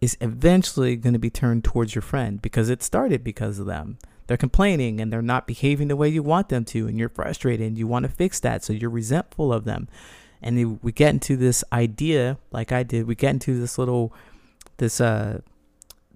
is 0.00 0.16
eventually 0.20 0.96
going 0.96 1.12
to 1.12 1.18
be 1.18 1.30
turned 1.30 1.64
towards 1.64 1.94
your 1.94 2.02
friend 2.02 2.40
because 2.40 2.70
it 2.70 2.82
started 2.82 3.24
because 3.24 3.58
of 3.58 3.66
them. 3.66 3.98
They're 4.26 4.36
complaining 4.36 5.00
and 5.00 5.12
they're 5.12 5.22
not 5.22 5.46
behaving 5.46 5.88
the 5.88 5.96
way 5.96 6.08
you 6.08 6.22
want 6.22 6.50
them 6.50 6.64
to, 6.66 6.86
and 6.86 6.98
you're 6.98 7.08
frustrated 7.08 7.66
and 7.66 7.78
you 7.78 7.86
want 7.86 8.04
to 8.04 8.12
fix 8.12 8.38
that, 8.40 8.62
so 8.62 8.72
you're 8.72 8.90
resentful 8.90 9.52
of 9.52 9.64
them. 9.64 9.88
And 10.40 10.78
we 10.82 10.92
get 10.92 11.14
into 11.14 11.36
this 11.36 11.64
idea, 11.72 12.38
like 12.52 12.70
I 12.70 12.82
did, 12.82 13.06
we 13.06 13.14
get 13.14 13.30
into 13.30 13.58
this 13.58 13.78
little, 13.78 14.12
this, 14.76 15.00
uh, 15.00 15.40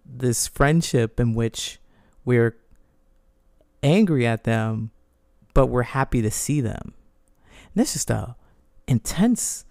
this 0.05 0.47
friendship 0.47 1.19
in 1.19 1.35
which 1.35 1.81
we're 2.25 2.57
angry 3.83 4.27
at 4.27 4.45
them, 4.45 4.91
but 5.55 5.67
we're 5.67 5.83
happy 5.83 6.23
to 6.23 6.31
see 6.31 6.61
them. 6.61 6.95
And 7.45 7.75
that's 7.75 7.93
just 7.95 8.11
a 8.11 8.37
intense, 8.87 9.65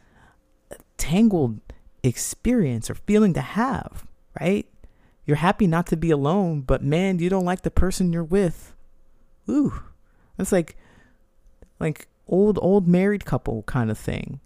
tangled 0.98 1.60
experience 2.04 2.90
or 2.90 2.96
feeling 2.96 3.34
to 3.34 3.42
have, 3.42 4.06
right? 4.40 4.68
You're 5.26 5.38
happy 5.38 5.68
not 5.68 5.88
to 5.88 5.98
be 5.98 6.12
alone, 6.12 6.62
but 6.62 6.84
man, 6.84 7.20
you 7.20 7.30
don't 7.30 7.46
like 7.46 7.62
the 7.62 7.72
person 7.72 8.12
you're 8.12 8.24
with. 8.24 8.74
Ooh, 9.50 9.84
that's 10.38 10.52
like, 10.52 10.76
like 11.80 12.08
old 12.28 12.58
old 12.62 12.88
married 12.88 13.26
couple 13.26 13.64
kind 13.64 13.92
of 13.92 13.98
thing. 13.98 14.40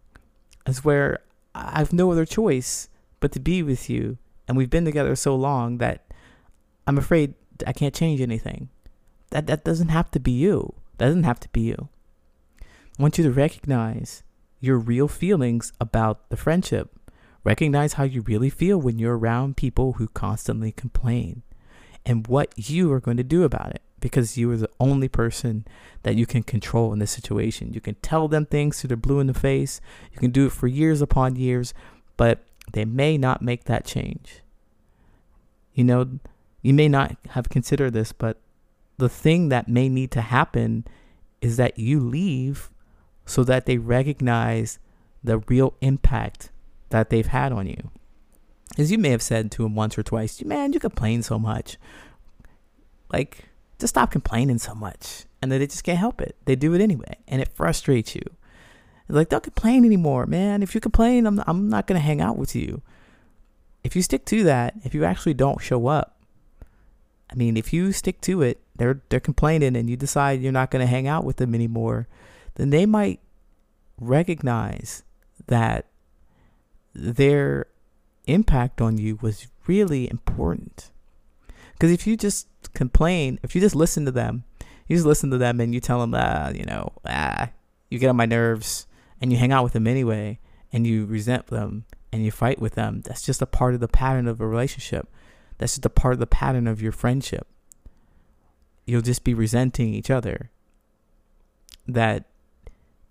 Is 0.66 0.84
where 0.84 1.20
I've 1.54 1.94
no 1.94 2.12
other 2.12 2.26
choice 2.26 2.90
but 3.20 3.32
to 3.34 3.40
be 3.40 3.64
with 3.64 3.90
you, 3.90 4.18
and 4.48 4.58
we've 4.58 4.70
been 4.70 4.86
together 4.86 5.16
so 5.16 5.36
long 5.36 5.78
that 5.78 6.06
I'm 6.88 6.98
afraid 6.98 7.36
I 7.66 7.72
can't 7.72 7.94
change 7.94 8.20
anything. 8.20 8.70
That 9.32 9.48
that 9.48 9.64
doesn't 9.64 9.90
have 9.90 10.12
to 10.12 10.20
be 10.20 10.32
you. 10.32 10.74
That 10.98 11.08
doesn't 11.08 11.24
have 11.24 11.40
to 11.42 11.50
be 11.50 11.62
you. 11.62 11.90
I 12.62 13.02
want 13.02 13.18
you 13.18 13.24
to 13.26 13.32
recognize 13.32 14.24
your 14.60 14.78
real 14.78 15.08
feelings 15.08 15.74
about 15.80 16.30
the 16.30 16.38
friendship. 16.38 16.90
Recognize 17.44 17.94
how 17.94 18.04
you 18.04 18.22
really 18.22 18.50
feel 18.50 18.80
when 18.80 18.98
you're 18.98 19.18
around 19.18 19.58
people 19.58 19.94
who 19.94 20.08
constantly 20.08 20.72
complain 20.72 21.44
and 22.06 22.28
what 22.28 22.54
you 22.56 22.92
are 22.92 23.00
going 23.00 23.18
to 23.18 23.24
do 23.24 23.44
about 23.44 23.72
it 23.72 23.82
because 24.00 24.38
you 24.38 24.50
are 24.52 24.58
the 24.58 24.70
only 24.80 25.08
person 25.08 25.66
that 26.04 26.16
you 26.16 26.26
can 26.26 26.44
control 26.44 26.94
in 26.94 27.00
this 27.00 27.12
situation. 27.12 27.74
You 27.74 27.82
can 27.82 27.96
tell 27.96 28.28
them 28.28 28.46
things 28.46 28.80
to 28.80 28.88
their 28.88 28.98
blue 28.98 29.20
in 29.20 29.28
the 29.28 29.34
face. 29.34 29.82
You 30.12 30.20
can 30.20 30.32
do 30.32 30.46
it 30.46 30.52
for 30.52 30.68
years 30.68 31.02
upon 31.02 31.36
years, 31.36 31.74
but 32.16 32.44
they 32.72 32.86
may 32.86 33.18
not 33.18 33.42
make 33.42 33.66
that 33.66 33.86
change. 33.86 34.42
You 35.74 35.84
know, 35.84 36.20
you 36.62 36.74
may 36.74 36.88
not 36.88 37.16
have 37.30 37.50
considered 37.50 37.94
this, 37.94 38.12
but 38.12 38.38
the 38.98 39.10
thing 39.10 39.50
that 39.50 39.68
may 39.68 39.90
need 39.90 40.12
to 40.12 40.22
happen 40.22 40.86
is 41.42 41.58
that 41.58 41.78
you 41.78 42.00
leave 42.00 42.70
so 43.26 43.44
that 43.44 43.66
they 43.66 43.78
recognize 43.78 44.80
the 45.24 45.40
real 45.40 45.76
impact 45.82 46.52
that 46.90 47.10
they've 47.10 47.28
had 47.28 47.52
on 47.52 47.68
you. 47.68 47.92
As 48.78 48.92
you 48.92 48.98
may 48.98 49.10
have 49.10 49.22
said 49.22 49.52
to 49.52 49.66
him 49.66 49.76
once 49.76 49.98
or 49.98 50.04
twice, 50.04 50.44
man, 50.44 50.74
you 50.74 50.80
complain 50.80 51.24
so 51.24 51.40
much. 51.40 51.78
Like, 53.12 53.46
just 53.80 53.94
stop 53.94 54.12
complaining 54.12 54.58
so 54.58 54.76
much. 54.76 55.26
And 55.42 55.52
then 55.52 55.60
they 55.60 55.68
just 55.68 55.84
can't 55.84 55.98
help 55.98 56.22
it. 56.22 56.36
They 56.46 56.56
do 56.56 56.74
it 56.74 56.82
anyway. 56.82 57.18
And 57.28 57.42
it 57.42 57.54
frustrates 57.54 58.16
you. 58.16 58.24
Like, 59.08 59.30
don't 59.30 59.44
complain 59.44 59.86
anymore, 59.86 60.26
man. 60.26 60.64
If 60.64 60.74
you 60.74 60.82
complain, 60.82 61.26
I'm, 61.26 61.42
I'm 61.46 61.70
not 61.70 61.86
going 61.86 62.00
to 62.00 62.06
hang 62.06 62.22
out 62.22 62.38
with 62.38 62.56
you. 62.56 62.82
If 63.84 63.96
you 63.96 64.02
stick 64.02 64.26
to 64.26 64.44
that, 64.44 64.74
if 64.84 64.96
you 64.96 65.06
actually 65.06 65.36
don't 65.36 65.62
show 65.62 65.88
up, 65.88 66.20
I 67.30 67.36
mean, 67.36 67.56
if 67.56 67.72
you 67.72 67.92
stick 67.92 68.20
to 68.22 68.42
it, 68.42 68.60
they're 68.78 69.02
they're 69.10 69.20
complaining 69.20 69.76
and 69.76 69.90
you 69.90 69.98
decide 69.98 70.42
you're 70.42 70.52
not 70.52 70.72
going 70.72 70.86
to 70.86 70.90
hang 70.90 71.08
out 71.08 71.24
with 71.24 71.38
them 71.38 71.56
anymore, 71.56 72.08
then 72.56 72.70
they 72.70 72.86
might 72.86 73.20
recognize 74.00 75.04
that 75.48 75.86
their 76.94 77.68
impact 78.26 78.82
on 78.82 78.98
you 78.98 79.18
was 79.22 79.48
really 79.68 80.10
important. 80.10 80.92
Because 81.74 81.92
if 81.92 82.08
you 82.08 82.16
just 82.16 82.48
complain, 82.74 83.40
if 83.44 83.54
you 83.56 83.62
just 83.62 83.76
listen 83.76 84.06
to 84.06 84.12
them, 84.12 84.44
you 84.88 84.96
just 84.96 85.06
listen 85.06 85.30
to 85.32 85.38
them 85.38 85.60
and 85.60 85.74
you 85.74 85.80
tell 85.80 86.00
them, 86.00 86.14
ah, 86.16 86.50
you 86.50 86.66
know, 86.66 86.94
ah, 87.06 87.50
you 87.90 88.00
get 88.00 88.10
on 88.10 88.16
my 88.16 88.26
nerves 88.26 88.88
and 89.22 89.32
you 89.32 89.38
hang 89.38 89.52
out 89.52 89.64
with 89.64 89.74
them 89.74 89.88
anyway 89.88 90.40
and 90.72 90.88
you 90.88 91.06
resent 91.06 91.48
them 91.48 91.86
and 92.12 92.24
you 92.24 92.32
fight 92.32 92.60
with 92.60 92.76
them, 92.76 93.02
that's 93.02 93.22
just 93.22 93.42
a 93.42 93.46
part 93.46 93.74
of 93.74 93.82
the 93.82 93.88
pattern 93.88 94.28
of 94.28 94.40
a 94.40 94.48
relationship. 94.48 95.10
That's 95.58 95.74
just 95.74 95.86
a 95.86 95.90
part 95.90 96.14
of 96.14 96.20
the 96.20 96.28
pattern 96.28 96.68
of 96.68 96.82
your 96.82 96.92
friendship. 96.92 97.48
You'll 98.86 99.02
just 99.02 99.24
be 99.24 99.34
resenting 99.34 99.94
each 99.94 100.12
other. 100.12 100.52
That 101.88 102.26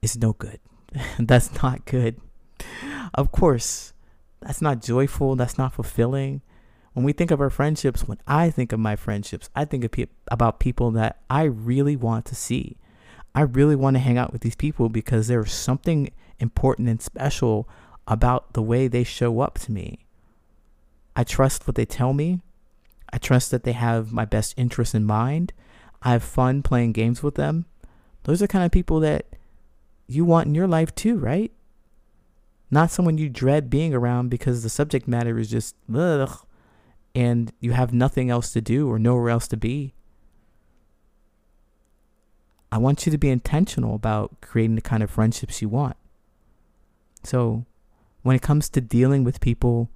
is 0.02 0.16
no 0.16 0.32
good. 0.32 0.60
that's 1.18 1.62
not 1.62 1.84
good. 1.84 2.20
Of 3.14 3.32
course, 3.32 3.92
that's 4.40 4.62
not 4.62 4.82
joyful. 4.82 5.36
That's 5.36 5.58
not 5.58 5.74
fulfilling. 5.74 6.42
When 6.92 7.04
we 7.04 7.12
think 7.12 7.30
of 7.30 7.40
our 7.40 7.50
friendships, 7.50 8.06
when 8.06 8.18
I 8.26 8.50
think 8.50 8.72
of 8.72 8.78
my 8.78 8.94
friendships, 8.94 9.50
I 9.54 9.64
think 9.64 9.84
of 9.84 9.90
pe- 9.90 10.06
about 10.30 10.60
people 10.60 10.92
that 10.92 11.18
I 11.28 11.42
really 11.44 11.96
want 11.96 12.24
to 12.26 12.36
see. 12.36 12.76
I 13.34 13.40
really 13.40 13.74
want 13.74 13.96
to 13.96 14.00
hang 14.00 14.16
out 14.16 14.32
with 14.32 14.42
these 14.42 14.54
people 14.54 14.88
because 14.88 15.26
there's 15.26 15.52
something 15.52 16.10
important 16.38 16.88
and 16.88 17.02
special 17.02 17.68
about 18.06 18.52
the 18.52 18.62
way 18.62 18.86
they 18.86 19.02
show 19.02 19.40
up 19.40 19.58
to 19.60 19.72
me. 19.72 20.06
I 21.16 21.24
trust 21.24 21.66
what 21.66 21.74
they 21.74 21.84
tell 21.84 22.12
me. 22.12 22.42
I 23.12 23.18
trust 23.18 23.50
that 23.50 23.64
they 23.64 23.72
have 23.72 24.12
my 24.12 24.24
best 24.24 24.54
interests 24.56 24.94
in 24.94 25.04
mind. 25.04 25.52
I 26.04 26.12
have 26.12 26.22
fun 26.22 26.62
playing 26.62 26.92
games 26.92 27.22
with 27.22 27.34
them. 27.34 27.64
Those 28.24 28.42
are 28.42 28.46
kind 28.46 28.64
of 28.64 28.70
people 28.70 29.00
that 29.00 29.26
you 30.06 30.24
want 30.24 30.46
in 30.46 30.54
your 30.54 30.68
life 30.68 30.94
too, 30.94 31.16
right? 31.16 31.50
Not 32.70 32.90
someone 32.90 33.18
you 33.18 33.30
dread 33.30 33.70
being 33.70 33.94
around 33.94 34.28
because 34.28 34.62
the 34.62 34.68
subject 34.68 35.08
matter 35.08 35.38
is 35.38 35.50
just 35.50 35.74
ugh 35.92 36.44
and 37.14 37.52
you 37.60 37.72
have 37.72 37.92
nothing 37.94 38.28
else 38.28 38.52
to 38.52 38.60
do 38.60 38.90
or 38.90 38.98
nowhere 38.98 39.30
else 39.30 39.48
to 39.48 39.56
be. 39.56 39.94
I 42.70 42.78
want 42.78 43.06
you 43.06 43.12
to 43.12 43.18
be 43.18 43.30
intentional 43.30 43.94
about 43.94 44.40
creating 44.40 44.74
the 44.74 44.82
kind 44.82 45.02
of 45.02 45.10
friendships 45.10 45.62
you 45.62 45.68
want. 45.68 45.96
So, 47.22 47.64
when 48.22 48.34
it 48.34 48.42
comes 48.42 48.68
to 48.70 48.80
dealing 48.80 49.22
with 49.22 49.40
people 49.40 49.90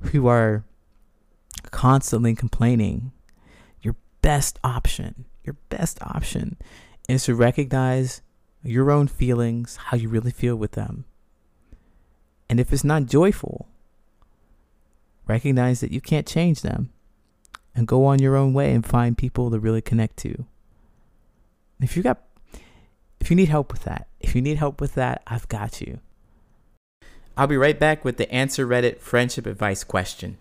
who 0.00 0.26
are 0.26 0.64
constantly 1.70 2.34
complaining, 2.34 3.12
your 3.82 3.96
best 4.22 4.58
option, 4.64 5.26
your 5.44 5.56
best 5.68 6.02
option 6.02 6.56
is 7.08 7.24
to 7.24 7.34
recognize 7.34 8.22
your 8.62 8.90
own 8.90 9.08
feelings, 9.08 9.76
how 9.76 9.96
you 9.96 10.08
really 10.08 10.30
feel 10.30 10.56
with 10.56 10.72
them. 10.72 11.04
And 12.48 12.58
if 12.58 12.72
it's 12.72 12.84
not 12.84 13.06
joyful, 13.06 13.68
recognize 15.26 15.80
that 15.80 15.92
you 15.92 16.00
can't 16.00 16.26
change 16.26 16.62
them 16.62 16.90
and 17.74 17.86
go 17.86 18.04
on 18.06 18.20
your 18.20 18.36
own 18.36 18.54
way 18.54 18.72
and 18.72 18.84
find 18.84 19.18
people 19.18 19.50
to 19.50 19.58
really 19.58 19.82
connect 19.82 20.16
to. 20.18 20.44
If 21.80 21.96
you 21.96 22.02
got 22.02 22.22
if 23.20 23.30
you 23.30 23.36
need 23.36 23.48
help 23.48 23.72
with 23.72 23.84
that, 23.84 24.08
if 24.20 24.34
you 24.34 24.42
need 24.42 24.58
help 24.58 24.80
with 24.80 24.94
that, 24.94 25.22
I've 25.26 25.48
got 25.48 25.80
you. 25.80 26.00
I'll 27.36 27.46
be 27.46 27.56
right 27.56 27.78
back 27.78 28.04
with 28.04 28.16
the 28.16 28.30
answer 28.32 28.66
Reddit 28.66 29.00
friendship 29.00 29.46
advice 29.46 29.82
question. 29.82 30.36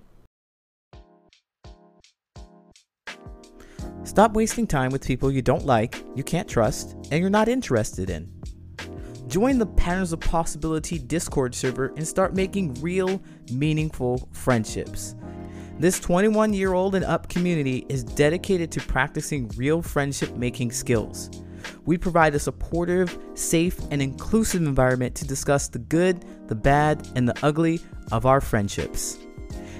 Stop 4.14 4.34
wasting 4.34 4.68
time 4.68 4.92
with 4.92 5.04
people 5.04 5.32
you 5.32 5.42
don't 5.42 5.66
like, 5.66 6.06
you 6.14 6.24
can't 6.24 6.48
trust, 6.48 6.92
and 7.10 7.20
you're 7.20 7.32
not 7.32 7.50
interested 7.50 8.12
in. 8.12 8.32
Join 9.26 9.58
the 9.58 9.66
Patterns 9.66 10.14
of 10.14 10.20
Possibility 10.20 11.00
Discord 11.00 11.56
server 11.56 11.88
and 11.98 12.08
start 12.08 12.36
making 12.36 12.76
real, 12.76 13.20
meaningful 13.52 14.30
friendships. 14.32 15.16
This 15.80 16.00
21 16.00 16.54
year 16.54 16.74
old 16.74 16.94
and 16.94 17.04
up 17.04 17.28
community 17.28 17.88
is 17.90 18.04
dedicated 18.04 18.72
to 18.74 18.82
practicing 18.82 19.48
real 19.58 19.82
friendship 19.82 20.36
making 20.36 20.74
skills. 20.74 21.32
We 21.86 21.98
provide 21.98 22.36
a 22.36 22.40
supportive, 22.40 23.18
safe, 23.34 23.80
and 23.90 24.00
inclusive 24.00 24.62
environment 24.62 25.16
to 25.16 25.26
discuss 25.26 25.70
the 25.70 25.80
good, 25.80 26.24
the 26.48 26.54
bad, 26.54 27.10
and 27.16 27.28
the 27.28 27.36
ugly 27.42 27.80
of 28.12 28.28
our 28.28 28.42
friendships. 28.42 29.18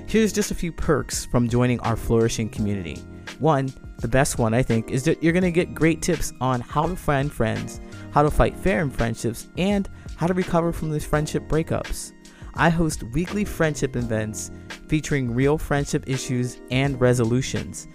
Here's 0.08 0.34
just 0.34 0.50
a 0.50 0.56
few 0.56 0.72
perks 0.72 1.24
from 1.24 1.50
joining 1.50 1.80
our 1.82 1.96
flourishing 1.96 2.50
community. 2.50 2.96
One, 3.38 3.72
the 4.04 4.08
best 4.10 4.38
one 4.38 4.54
I 4.54 4.62
think, 4.62 4.92
is 4.92 5.04
that 5.06 5.24
you're 5.24 5.34
going 5.34 5.44
to 5.44 5.52
get 5.52 5.74
great 5.74 6.02
tips 6.02 6.34
on 6.42 6.60
how 6.60 6.86
to 6.86 6.96
find 6.96 7.32
friends, 7.32 7.80
how 8.12 8.22
to 8.22 8.30
fight 8.30 8.56
fair 8.56 8.82
in 8.82 8.92
friendships, 8.92 9.48
and 9.58 9.90
how 10.18 10.28
to 10.28 10.34
recover 10.34 10.74
from 10.74 10.92
these 10.92 11.06
friendship 11.06 11.48
breakups. 11.48 12.12
I 12.54 12.70
host 12.70 13.02
weekly 13.14 13.46
friendship 13.46 13.96
events 13.96 14.52
featuring 14.90 15.34
real 15.34 15.58
friendship 15.58 16.04
issues 16.06 16.60
and 16.70 17.00
resolutions. 17.00 17.88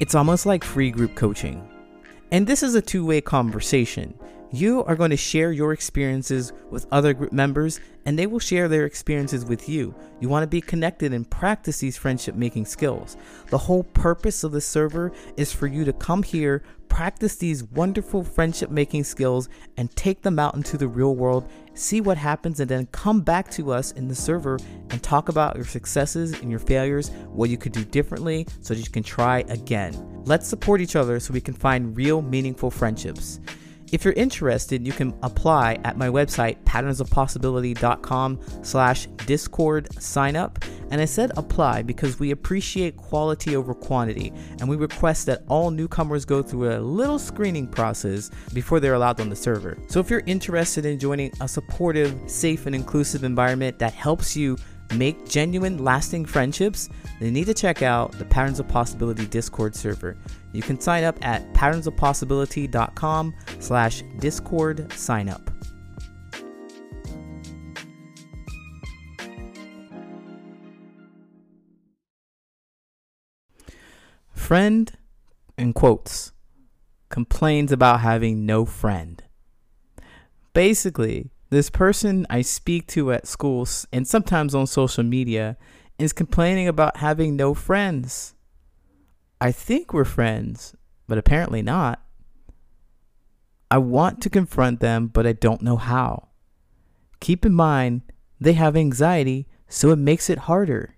It's 0.00 0.14
almost 0.14 0.46
like 0.46 0.62
free 0.62 0.92
group 0.92 1.16
coaching. 1.16 1.68
And 2.30 2.46
this 2.46 2.62
is 2.62 2.76
a 2.76 2.80
two 2.80 3.04
way 3.04 3.20
conversation. 3.20 4.14
You 4.52 4.84
are 4.84 4.94
going 4.94 5.10
to 5.10 5.16
share 5.16 5.50
your 5.50 5.72
experiences 5.72 6.52
with 6.70 6.86
other 6.92 7.12
group 7.12 7.32
members, 7.32 7.80
and 8.04 8.16
they 8.16 8.28
will 8.28 8.38
share 8.38 8.68
their 8.68 8.86
experiences 8.86 9.44
with 9.44 9.68
you. 9.68 9.92
You 10.20 10.28
want 10.28 10.44
to 10.44 10.46
be 10.46 10.60
connected 10.60 11.12
and 11.12 11.28
practice 11.28 11.80
these 11.80 11.96
friendship 11.96 12.36
making 12.36 12.66
skills. 12.66 13.16
The 13.48 13.58
whole 13.58 13.82
purpose 13.82 14.44
of 14.44 14.52
the 14.52 14.60
server 14.60 15.10
is 15.36 15.52
for 15.52 15.66
you 15.66 15.84
to 15.84 15.92
come 15.92 16.22
here, 16.22 16.62
practice 16.88 17.34
these 17.34 17.64
wonderful 17.64 18.22
friendship 18.22 18.70
making 18.70 19.02
skills, 19.02 19.48
and 19.76 19.94
take 19.96 20.22
them 20.22 20.38
out 20.38 20.54
into 20.54 20.78
the 20.78 20.86
real 20.86 21.16
world, 21.16 21.50
see 21.74 22.00
what 22.00 22.16
happens, 22.16 22.60
and 22.60 22.70
then 22.70 22.86
come 22.92 23.22
back 23.22 23.50
to 23.50 23.72
us 23.72 23.90
in 23.92 24.06
the 24.06 24.14
server 24.14 24.58
and 24.90 25.02
talk 25.02 25.28
about 25.28 25.56
your 25.56 25.64
successes 25.64 26.38
and 26.40 26.50
your 26.50 26.60
failures, 26.60 27.10
what 27.30 27.50
you 27.50 27.58
could 27.58 27.72
do 27.72 27.84
differently 27.84 28.46
so 28.60 28.74
that 28.74 28.80
you 28.80 28.90
can 28.90 29.02
try 29.02 29.40
again. 29.48 30.22
Let's 30.24 30.46
support 30.46 30.80
each 30.80 30.94
other 30.94 31.18
so 31.18 31.34
we 31.34 31.40
can 31.40 31.54
find 31.54 31.96
real, 31.96 32.22
meaningful 32.22 32.70
friendships. 32.70 33.40
If 33.92 34.04
you're 34.04 34.14
interested, 34.14 34.86
you 34.86 34.92
can 34.92 35.14
apply 35.22 35.78
at 35.84 35.96
my 35.96 36.08
website, 36.08 36.62
patternsofpossibility.com 36.64 38.40
slash 38.62 39.06
discord 39.26 40.02
sign 40.02 40.36
up. 40.36 40.58
And 40.90 41.00
I 41.00 41.04
said 41.04 41.32
apply 41.36 41.82
because 41.82 42.18
we 42.18 42.30
appreciate 42.30 42.96
quality 42.96 43.56
over 43.56 43.74
quantity, 43.74 44.32
and 44.60 44.68
we 44.68 44.76
request 44.76 45.26
that 45.26 45.42
all 45.48 45.70
newcomers 45.70 46.24
go 46.24 46.42
through 46.42 46.76
a 46.76 46.78
little 46.78 47.18
screening 47.18 47.66
process 47.66 48.30
before 48.52 48.78
they're 48.80 48.94
allowed 48.94 49.20
on 49.20 49.28
the 49.28 49.36
server. 49.36 49.76
So 49.88 50.00
if 50.00 50.10
you're 50.10 50.22
interested 50.26 50.84
in 50.84 50.98
joining 50.98 51.32
a 51.40 51.48
supportive, 51.48 52.18
safe, 52.26 52.66
and 52.66 52.74
inclusive 52.74 53.24
environment 53.24 53.78
that 53.80 53.94
helps 53.94 54.36
you 54.36 54.56
make 54.94 55.28
genuine, 55.28 55.82
lasting 55.82 56.24
friendships, 56.24 56.88
then 57.18 57.26
you 57.26 57.32
need 57.32 57.46
to 57.46 57.54
check 57.54 57.82
out 57.82 58.12
the 58.12 58.24
Patterns 58.24 58.60
of 58.60 58.68
Possibility 58.68 59.26
Discord 59.26 59.74
server. 59.74 60.16
You 60.52 60.62
can 60.62 60.80
sign 60.80 61.04
up 61.04 61.18
at 61.24 61.52
patternsofpossibility.com 61.52 63.34
slash 63.58 64.02
discord 64.18 64.92
sign 64.92 65.28
up. 65.28 65.50
Friend, 74.32 74.92
in 75.58 75.72
quotes, 75.72 76.32
complains 77.08 77.72
about 77.72 78.00
having 78.00 78.46
no 78.46 78.64
friend. 78.64 79.22
Basically, 80.52 81.30
this 81.50 81.70
person 81.70 82.26
I 82.28 82.42
speak 82.42 82.86
to 82.88 83.12
at 83.12 83.26
schools 83.26 83.86
and 83.92 84.06
sometimes 84.06 84.54
on 84.54 84.66
social 84.66 85.04
media 85.04 85.56
is 85.98 86.12
complaining 86.12 86.68
about 86.68 86.98
having 86.98 87.36
no 87.36 87.54
friends. 87.54 88.34
I 89.40 89.52
think 89.52 89.92
we're 89.92 90.04
friends, 90.04 90.74
but 91.06 91.18
apparently 91.18 91.62
not. 91.62 92.02
I 93.70 93.78
want 93.78 94.20
to 94.22 94.30
confront 94.30 94.80
them, 94.80 95.08
but 95.08 95.26
I 95.26 95.32
don't 95.32 95.62
know 95.62 95.76
how. 95.76 96.28
Keep 97.20 97.46
in 97.46 97.52
mind, 97.52 98.02
they 98.40 98.52
have 98.52 98.76
anxiety, 98.76 99.46
so 99.68 99.90
it 99.90 99.96
makes 99.96 100.30
it 100.30 100.38
harder. 100.40 100.96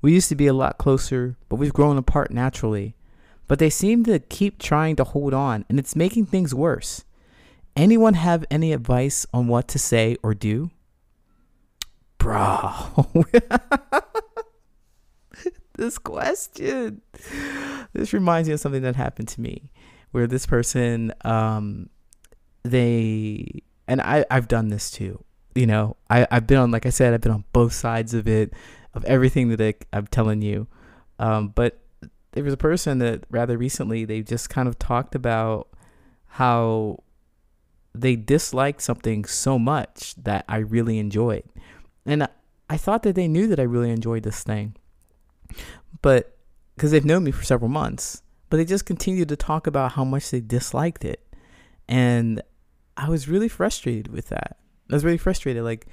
We 0.00 0.12
used 0.12 0.28
to 0.30 0.34
be 0.34 0.46
a 0.46 0.52
lot 0.52 0.78
closer, 0.78 1.36
but 1.48 1.56
we've 1.56 1.72
grown 1.72 1.96
apart 1.96 2.32
naturally. 2.32 2.96
But 3.46 3.58
they 3.58 3.70
seem 3.70 4.04
to 4.04 4.18
keep 4.18 4.58
trying 4.58 4.96
to 4.96 5.04
hold 5.04 5.32
on, 5.32 5.64
and 5.68 5.78
it's 5.78 5.96
making 5.96 6.26
things 6.26 6.54
worse. 6.54 7.04
Anyone 7.76 8.14
have 8.14 8.44
any 8.50 8.72
advice 8.72 9.26
on 9.32 9.48
what 9.48 9.68
to 9.68 9.78
say 9.78 10.16
or 10.22 10.34
do? 10.34 10.70
Bro. 12.18 13.08
this 15.74 15.98
question. 15.98 17.02
This 17.92 18.12
reminds 18.12 18.48
me 18.48 18.54
of 18.54 18.60
something 18.60 18.82
that 18.82 18.96
happened 18.96 19.28
to 19.28 19.40
me 19.40 19.70
where 20.12 20.26
this 20.26 20.46
person 20.46 21.12
um 21.24 21.88
they 22.62 23.62
and 23.88 24.00
I 24.00 24.24
I've 24.30 24.48
done 24.48 24.68
this 24.68 24.90
too. 24.90 25.24
You 25.54 25.66
know, 25.66 25.96
I 26.08 26.26
I've 26.30 26.46
been 26.46 26.58
on 26.58 26.70
like 26.70 26.86
I 26.86 26.90
said 26.90 27.12
I've 27.12 27.20
been 27.20 27.32
on 27.32 27.44
both 27.52 27.72
sides 27.72 28.14
of 28.14 28.28
it 28.28 28.52
of 28.94 29.04
everything 29.06 29.48
that 29.48 29.60
I, 29.60 29.74
I'm 29.92 30.06
telling 30.06 30.42
you. 30.42 30.68
Um 31.18 31.48
but 31.48 31.80
there 32.32 32.44
was 32.44 32.52
a 32.52 32.58
person 32.58 32.98
that 32.98 33.24
rather 33.30 33.58
recently 33.58 34.04
they 34.04 34.22
just 34.22 34.48
kind 34.48 34.68
of 34.68 34.78
talked 34.78 35.14
about 35.14 35.68
how 36.26 36.98
they 37.94 38.16
disliked 38.16 38.82
something 38.82 39.24
so 39.24 39.58
much 39.58 40.14
that 40.16 40.44
I 40.48 40.58
really 40.58 40.98
enjoyed. 40.98 41.44
And 42.06 42.28
I 42.68 42.76
thought 42.76 43.02
that 43.02 43.14
they 43.14 43.28
knew 43.28 43.46
that 43.48 43.60
I 43.60 43.64
really 43.64 43.90
enjoyed 43.90 44.22
this 44.22 44.42
thing. 44.42 44.76
But 46.00 46.36
because 46.74 46.90
they've 46.90 47.04
known 47.04 47.24
me 47.24 47.30
for 47.30 47.44
several 47.44 47.68
months, 47.68 48.22
but 48.48 48.56
they 48.56 48.64
just 48.64 48.86
continued 48.86 49.28
to 49.28 49.36
talk 49.36 49.66
about 49.66 49.92
how 49.92 50.04
much 50.04 50.30
they 50.30 50.40
disliked 50.40 51.04
it. 51.04 51.26
And 51.88 52.42
I 52.96 53.08
was 53.08 53.28
really 53.28 53.48
frustrated 53.48 54.08
with 54.08 54.28
that. 54.28 54.56
I 54.90 54.94
was 54.94 55.04
really 55.04 55.18
frustrated. 55.18 55.64
Like, 55.64 55.86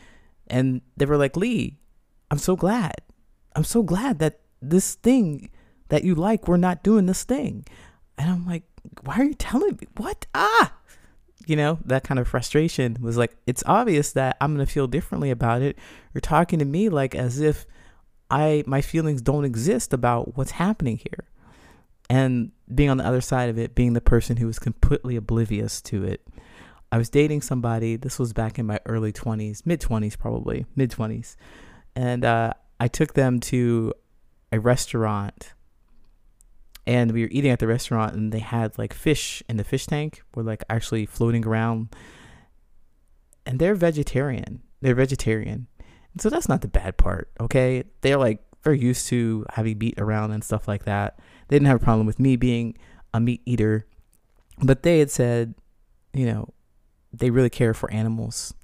And 0.48 0.82
they 0.98 1.06
were 1.06 1.18
like, 1.18 1.38
Lee, 1.38 1.78
I'm 2.32 2.38
so 2.38 2.56
glad. 2.56 2.96
I'm 3.56 3.64
so 3.64 3.84
glad 3.84 4.20
that 4.20 4.40
this 4.62 4.96
thing 4.96 5.50
that 5.90 6.04
you 6.04 6.16
like, 6.16 6.48
we're 6.48 6.58
not 6.58 6.84
doing 6.84 7.06
this 7.06 7.24
thing. 7.24 7.66
And 8.18 8.30
I'm 8.30 8.46
like, 8.46 8.64
why 9.04 9.18
are 9.18 9.24
you 9.24 9.34
telling 9.34 9.78
me? 9.80 9.88
What? 9.98 10.26
Ah! 10.34 10.74
You 11.50 11.56
know, 11.56 11.80
that 11.86 12.04
kind 12.04 12.20
of 12.20 12.28
frustration 12.28 12.98
was 13.02 13.18
like, 13.18 13.36
it's 13.48 13.64
obvious 13.66 14.12
that 14.12 14.38
I'm 14.40 14.54
going 14.54 14.64
to 14.66 14.72
feel 14.72 14.86
differently 14.86 15.32
about 15.32 15.64
it. 15.64 15.80
You're 16.14 16.22
talking 16.22 16.60
to 16.60 16.66
me 16.66 16.90
like 16.90 17.16
as 17.16 17.40
if 17.40 17.66
I, 18.30 18.64
my 18.68 18.82
feelings 18.82 19.24
don't 19.24 19.46
exist 19.46 19.92
about 19.92 20.38
what's 20.38 20.52
happening 20.52 20.98
here. 20.98 21.26
And 22.08 22.52
being 22.74 22.92
on 22.92 22.98
the 22.98 23.06
other 23.06 23.22
side 23.22 23.50
of 23.50 23.58
it, 23.58 23.74
being 23.74 23.94
the 23.94 24.02
person 24.02 24.38
who 24.38 24.46
was 24.46 24.60
completely 24.60 25.16
oblivious 25.16 25.82
to 25.84 26.04
it. 26.04 26.22
I 26.92 27.00
was 27.00 27.10
dating 27.10 27.42
somebody, 27.42 27.96
this 27.96 28.20
was 28.20 28.32
back 28.32 28.60
in 28.60 28.68
my 28.68 28.80
early 28.86 29.12
20s, 29.12 29.66
mid 29.66 29.82
20s 29.82 30.18
probably, 30.18 30.68
mid 30.76 30.92
20s. 30.92 31.36
And 31.96 32.26
uh, 32.26 32.54
I 32.80 32.88
took 32.88 33.14
them 33.14 33.40
to 33.42 33.94
a 34.52 34.60
restaurant 34.60 35.54
and 36.90 37.12
we 37.12 37.22
were 37.22 37.30
eating 37.32 37.52
at 37.52 37.60
the 37.60 37.68
restaurant 37.68 38.16
and 38.16 38.32
they 38.32 38.40
had 38.40 38.76
like 38.80 38.96
fish 38.96 39.44
in 39.48 39.58
the 39.58 39.64
fish 39.64 39.86
tank 39.86 40.24
were 40.34 40.42
like 40.42 40.64
actually 40.72 41.06
floating 41.06 41.46
around. 41.46 41.90
And 43.46 43.60
they're 43.60 43.76
vegetarian. 43.76 44.64
They're 44.82 44.96
vegetarian. 44.96 45.68
And 46.14 46.20
so 46.20 46.32
that's 46.32 46.50
not 46.50 46.62
the 46.62 46.68
bad 46.68 46.98
part 46.98 47.30
okay? 47.40 47.84
They're 48.02 48.18
like 48.18 48.42
very 48.64 48.80
used 48.80 49.06
to 49.10 49.46
having 49.52 49.78
meat 49.78 50.00
around 50.00 50.32
and 50.32 50.44
stuff 50.44 50.68
like 50.68 50.86
that. 50.86 51.20
They 51.48 51.58
didn't 51.58 51.68
have 51.68 51.80
a 51.80 51.84
problem 51.84 52.08
with 52.08 52.20
me 52.20 52.36
being 52.36 52.76
a 53.14 53.20
meat 53.20 53.44
eater. 53.46 53.86
But 54.58 54.82
they 54.82 54.98
had 54.98 55.12
said 55.12 55.54
you 56.12 56.26
know 56.26 56.50
they 57.14 57.30
really 57.30 57.52
care 57.52 57.76
for 57.76 57.92
animals. 57.92 58.56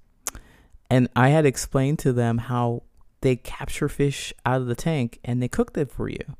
And 0.89 1.09
i 1.15 1.29
had 1.29 1.45
explained 1.45 1.99
to 1.99 2.11
them 2.11 2.39
how 2.39 2.81
they 3.21 3.35
capture 3.35 3.87
fish 3.87 4.33
out 4.47 4.61
of 4.61 4.67
the 4.67 4.73
tank 4.73 5.19
and 5.23 5.43
they 5.43 5.47
cook 5.47 5.73
them 5.73 5.89
for 5.89 6.09
you. 6.09 6.35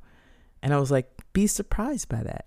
And 0.64 0.74
i 0.74 0.80
was 0.80 0.90
like 0.90 1.15
be 1.36 1.46
surprised 1.48 2.08
by 2.08 2.24
that. 2.24 2.46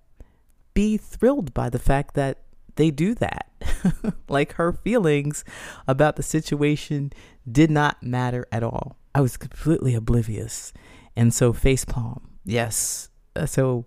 Be 0.73 0.97
thrilled 0.97 1.53
by 1.53 1.69
the 1.69 1.79
fact 1.79 2.15
that 2.15 2.39
they 2.77 2.91
do 2.91 3.15
that. 3.17 3.51
like 4.29 4.55
her 4.55 4.73
feelings 4.73 5.45
about 5.87 6.17
the 6.17 6.23
situation 6.23 7.13
did 7.51 7.71
not 7.71 8.03
matter 8.03 8.47
at 8.51 8.63
all. 8.63 8.97
I 9.15 9.21
was 9.21 9.37
completely 9.37 9.95
oblivious. 9.95 10.73
And 11.15 11.35
so 11.35 11.53
facepalm. 11.53 12.23
Yes. 12.45 13.11
Uh, 13.37 13.45
so 13.45 13.85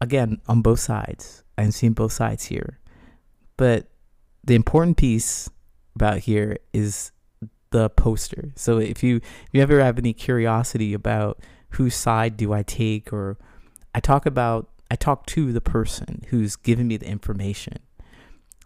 again, 0.00 0.40
on 0.48 0.62
both 0.62 0.80
sides. 0.80 1.44
I'm 1.58 1.70
seeing 1.70 1.92
both 1.92 2.12
sides 2.12 2.46
here. 2.46 2.78
But 3.58 3.88
the 4.44 4.54
important 4.54 4.96
piece 4.96 5.50
about 5.94 6.20
here 6.20 6.56
is 6.72 7.12
the 7.70 7.90
poster. 7.90 8.52
So 8.56 8.78
if 8.78 9.02
you 9.02 9.16
if 9.16 9.48
you 9.52 9.60
ever 9.60 9.80
have 9.80 9.98
any 9.98 10.14
curiosity 10.14 10.94
about 10.94 11.42
whose 11.70 11.94
side 11.94 12.38
do 12.38 12.54
I 12.54 12.62
take 12.62 13.12
or 13.12 13.36
I 13.98 14.00
talk 14.00 14.26
about 14.26 14.68
I 14.92 14.94
talk 14.94 15.26
to 15.26 15.52
the 15.52 15.60
person 15.60 16.24
who's 16.28 16.54
giving 16.54 16.86
me 16.86 16.98
the 16.98 17.08
information, 17.08 17.80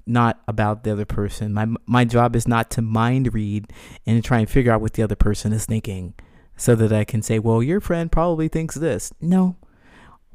not 0.04 0.42
about 0.46 0.84
the 0.84 0.92
other 0.92 1.06
person. 1.06 1.54
My 1.54 1.68
my 1.86 2.04
job 2.04 2.36
is 2.36 2.46
not 2.46 2.70
to 2.72 2.82
mind 2.82 3.32
read 3.32 3.72
and 4.04 4.22
try 4.22 4.40
and 4.40 4.50
figure 4.50 4.70
out 4.70 4.82
what 4.82 4.92
the 4.92 5.02
other 5.02 5.16
person 5.16 5.54
is 5.54 5.64
thinking 5.64 6.12
so 6.54 6.74
that 6.74 6.92
I 6.92 7.04
can 7.04 7.22
say, 7.22 7.38
"Well, 7.38 7.62
your 7.62 7.80
friend 7.80 8.12
probably 8.12 8.48
thinks 8.48 8.74
this." 8.74 9.10
No. 9.22 9.56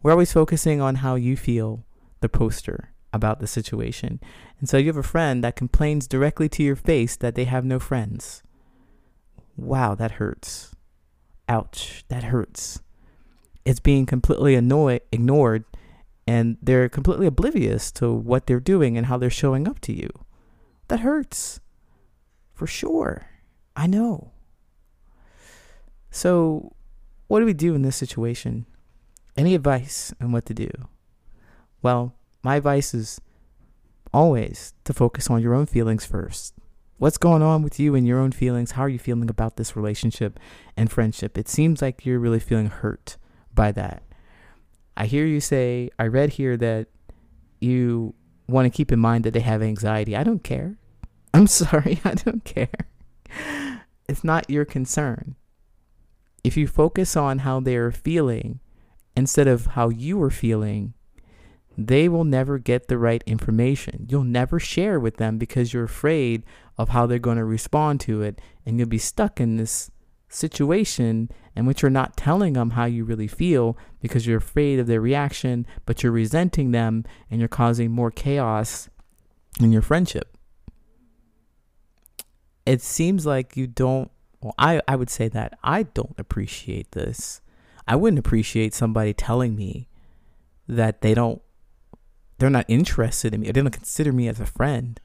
We're 0.01 0.13
always 0.13 0.33
focusing 0.33 0.81
on 0.81 0.95
how 0.95 1.13
you 1.13 1.37
feel 1.37 1.85
the 2.21 2.29
poster 2.29 2.89
about 3.13 3.39
the 3.39 3.45
situation. 3.45 4.19
And 4.59 4.67
so 4.67 4.77
you 4.77 4.87
have 4.87 4.97
a 4.97 5.03
friend 5.03 5.43
that 5.43 5.55
complains 5.55 6.07
directly 6.07 6.49
to 6.49 6.63
your 6.63 6.75
face 6.75 7.15
that 7.17 7.35
they 7.35 7.45
have 7.45 7.65
no 7.65 7.77
friends. 7.77 8.41
Wow, 9.55 9.93
that 9.93 10.13
hurts. 10.13 10.73
Ouch, 11.47 12.03
that 12.07 12.23
hurts 12.23 12.81
it's 13.67 13.81
being 13.81 14.05
completely 14.05 14.55
annoyed, 14.55 15.01
ignored, 15.11 15.65
and 16.25 16.55
they're 16.61 16.87
completely 16.87 17.27
oblivious 17.27 17.91
to 17.91 18.13
what 18.13 18.47
they're 18.47 18.61
doing 18.61 18.97
and 18.97 19.07
how 19.07 19.17
they're 19.17 19.29
showing 19.29 19.67
up 19.67 19.81
to 19.81 19.93
you. 19.93 20.09
That 20.87 21.01
hurts. 21.01 21.59
For 22.53 22.65
sure. 22.65 23.25
I 23.75 23.85
know. 23.85 24.31
So, 26.09 26.75
what 27.27 27.41
do 27.41 27.45
we 27.45 27.53
do 27.53 27.75
in 27.75 27.81
this 27.81 27.97
situation? 27.97 28.65
Any 29.35 29.53
advice 29.53 30.13
on 30.21 30.31
what 30.31 30.45
to 30.45 30.53
do? 30.53 30.71
Well, 31.81 32.15
my 32.43 32.55
advice 32.55 32.93
is 32.93 33.19
always 34.13 34.75
to 34.85 34.93
focus 34.93 35.29
on 35.29 35.41
your 35.41 35.53
own 35.53 35.65
feelings 35.65 36.05
first. 36.05 36.53
What's 36.99 37.17
going 37.17 37.41
on 37.41 37.63
with 37.63 37.81
you 37.81 37.95
and 37.95 38.07
your 38.07 38.19
own 38.19 38.31
feelings? 38.31 38.71
How 38.71 38.83
are 38.83 38.89
you 38.89 38.97
feeling 38.97 39.29
about 39.29 39.57
this 39.57 39.75
relationship 39.75 40.39
and 40.77 40.89
friendship? 40.89 41.37
It 41.37 41.49
seems 41.49 41.81
like 41.81 42.05
you're 42.05 42.17
really 42.17 42.39
feeling 42.39 42.67
hurt 42.67 43.17
by 43.57 43.73
that. 43.73 44.03
I 44.95 45.05
hear 45.07 45.25
you 45.25 45.41
say, 45.41 45.89
I 45.99 46.07
read 46.07 46.29
here 46.29 46.55
that 46.55 46.87
you 47.59 48.13
want 48.47 48.65
to 48.65 48.75
keep 48.75 48.93
in 48.93 48.99
mind 48.99 49.25
that 49.25 49.31
they 49.31 49.41
have 49.41 49.61
anxiety. 49.61 50.15
I 50.15 50.23
don't 50.23 50.43
care. 50.43 50.77
I'm 51.33 51.47
sorry, 51.47 51.99
I 52.05 52.13
don't 52.13 52.45
care. 52.45 52.87
It's 54.07 54.23
not 54.23 54.49
your 54.49 54.63
concern. 54.63 55.35
If 56.45 56.55
you 56.55 56.67
focus 56.67 57.17
on 57.17 57.39
how 57.39 57.59
they 57.59 57.75
are 57.75 57.91
feeling 57.91 58.61
instead 59.17 59.47
of 59.47 59.65
how 59.67 59.89
you 59.89 60.21
are 60.23 60.29
feeling, 60.29 60.93
they 61.77 62.07
will 62.07 62.23
never 62.23 62.57
get 62.57 62.87
the 62.87 62.97
right 62.97 63.23
information. 63.27 64.07
You'll 64.09 64.23
never 64.23 64.59
share 64.59 64.99
with 64.99 65.17
them 65.17 65.37
because 65.37 65.73
you're 65.73 65.83
afraid 65.83 66.43
of 66.77 66.89
how 66.89 67.05
they're 67.05 67.19
going 67.19 67.37
to 67.37 67.45
respond 67.45 67.99
to 68.01 68.21
it, 68.21 68.39
and 68.65 68.79
you'll 68.79 68.87
be 68.87 68.97
stuck 68.97 69.41
in 69.41 69.57
this 69.57 69.91
situation 70.29 71.29
in 71.57 71.65
which 71.65 71.81
you're 71.81 71.89
not 71.89 72.15
telling 72.15 72.53
them 72.53 72.69
how 72.71 72.85
you 72.85 73.03
really 73.03 73.27
feel 73.27 73.75
because 73.99 74.27
you're 74.27 74.37
afraid 74.37 74.77
of 74.77 74.85
their 74.85 75.01
reaction, 75.01 75.65
but 75.87 76.03
you're 76.03 76.11
resenting 76.11 76.69
them 76.69 77.03
and 77.31 77.39
you're 77.39 77.47
causing 77.47 77.89
more 77.89 78.11
chaos 78.11 78.89
in 79.59 79.73
your 79.73 79.81
friendship. 79.81 80.37
It 82.67 82.81
seems 82.83 83.25
like 83.25 83.57
you 83.57 83.65
don't, 83.65 84.11
well, 84.39 84.53
I, 84.59 84.81
I 84.87 84.95
would 84.95 85.09
say 85.09 85.29
that 85.29 85.57
I 85.63 85.81
don't 85.81 86.13
appreciate 86.19 86.91
this. 86.91 87.41
I 87.87 87.95
wouldn't 87.95 88.19
appreciate 88.19 88.75
somebody 88.75 89.13
telling 89.15 89.55
me 89.55 89.89
that 90.67 91.01
they 91.01 91.15
don't, 91.15 91.41
they're 92.37 92.51
not 92.51 92.65
interested 92.67 93.33
in 93.33 93.41
me 93.41 93.49
or 93.49 93.53
they 93.53 93.61
don't 93.61 93.71
consider 93.71 94.13
me 94.13 94.27
as 94.27 94.39
a 94.39 94.45
friend. 94.45 94.99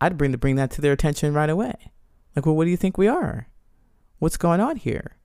I'd 0.00 0.16
bring 0.16 0.30
to 0.30 0.38
bring 0.38 0.54
that 0.54 0.70
to 0.72 0.80
their 0.80 0.92
attention 0.92 1.34
right 1.34 1.50
away. 1.50 1.74
Like, 2.36 2.46
well, 2.46 2.54
what 2.54 2.64
do 2.64 2.70
you 2.70 2.76
think 2.76 2.96
we 2.96 3.08
are? 3.08 3.48
What's 4.20 4.36
going 4.36 4.60
on 4.60 4.76
here? 4.76 5.16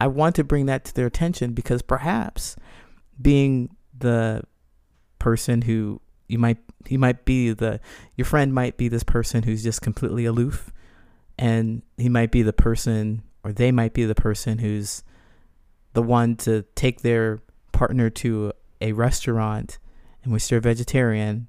I 0.00 0.06
want 0.06 0.36
to 0.36 0.44
bring 0.44 0.66
that 0.66 0.84
to 0.86 0.94
their 0.94 1.06
attention 1.06 1.52
because 1.52 1.82
perhaps 1.82 2.56
being 3.20 3.76
the 3.96 4.42
person 5.18 5.62
who 5.62 6.00
you 6.28 6.38
might 6.38 6.58
he 6.86 6.96
might 6.96 7.24
be 7.24 7.52
the 7.52 7.80
your 8.16 8.24
friend 8.24 8.54
might 8.54 8.76
be 8.76 8.88
this 8.88 9.02
person 9.02 9.42
who's 9.42 9.62
just 9.62 9.82
completely 9.82 10.24
aloof 10.24 10.72
and 11.36 11.82
he 11.96 12.08
might 12.08 12.30
be 12.30 12.42
the 12.42 12.52
person 12.52 13.22
or 13.42 13.52
they 13.52 13.72
might 13.72 13.92
be 13.92 14.04
the 14.04 14.14
person 14.14 14.58
who's 14.58 15.02
the 15.94 16.02
one 16.02 16.36
to 16.36 16.62
take 16.74 17.00
their 17.00 17.40
partner 17.72 18.10
to 18.10 18.52
a 18.80 18.92
restaurant 18.92 19.78
in 20.22 20.30
which 20.30 20.48
they're 20.48 20.60
vegetarian 20.60 21.48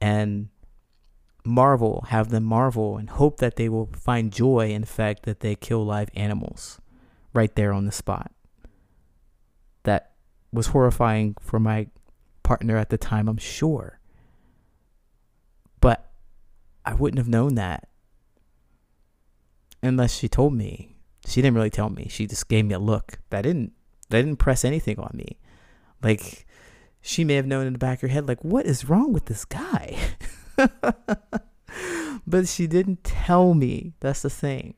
and 0.00 0.48
marvel, 1.44 2.04
have 2.08 2.30
them 2.30 2.44
marvel 2.44 2.96
and 2.98 3.08
hope 3.10 3.38
that 3.38 3.56
they 3.56 3.68
will 3.68 3.88
find 3.96 4.32
joy 4.32 4.70
in 4.70 4.82
the 4.82 4.86
fact 4.86 5.22
that 5.22 5.40
they 5.40 5.54
kill 5.54 5.84
live 5.84 6.10
animals 6.14 6.80
right 7.36 7.54
there 7.54 7.72
on 7.72 7.84
the 7.84 7.92
spot. 7.92 8.32
That 9.84 10.12
was 10.52 10.68
horrifying 10.68 11.36
for 11.40 11.60
my 11.60 11.88
partner 12.42 12.76
at 12.76 12.90
the 12.90 12.98
time, 12.98 13.28
I'm 13.28 13.36
sure. 13.36 14.00
But 15.80 16.10
I 16.84 16.94
wouldn't 16.94 17.18
have 17.18 17.28
known 17.28 17.54
that 17.54 17.88
unless 19.82 20.16
she 20.16 20.28
told 20.28 20.54
me. 20.54 20.96
She 21.26 21.42
didn't 21.42 21.56
really 21.56 21.70
tell 21.70 21.90
me. 21.90 22.06
She 22.08 22.26
just 22.26 22.48
gave 22.48 22.64
me 22.64 22.74
a 22.74 22.78
look. 22.78 23.18
That 23.30 23.42
didn't 23.42 23.72
that 24.10 24.22
didn't 24.22 24.38
press 24.38 24.64
anything 24.64 24.98
on 24.98 25.10
me. 25.14 25.38
Like 26.02 26.46
she 27.06 27.22
may 27.24 27.34
have 27.34 27.46
known 27.46 27.66
in 27.66 27.72
the 27.72 27.78
back 27.78 27.98
of 27.98 28.02
her 28.02 28.08
head, 28.08 28.26
like, 28.26 28.42
what 28.44 28.66
is 28.66 28.88
wrong 28.88 29.12
with 29.12 29.26
this 29.26 29.44
guy? 29.44 29.96
but 32.26 32.48
she 32.48 32.66
didn't 32.66 33.04
tell 33.04 33.54
me. 33.54 33.92
That's 34.00 34.22
the 34.22 34.30
thing. 34.30 34.74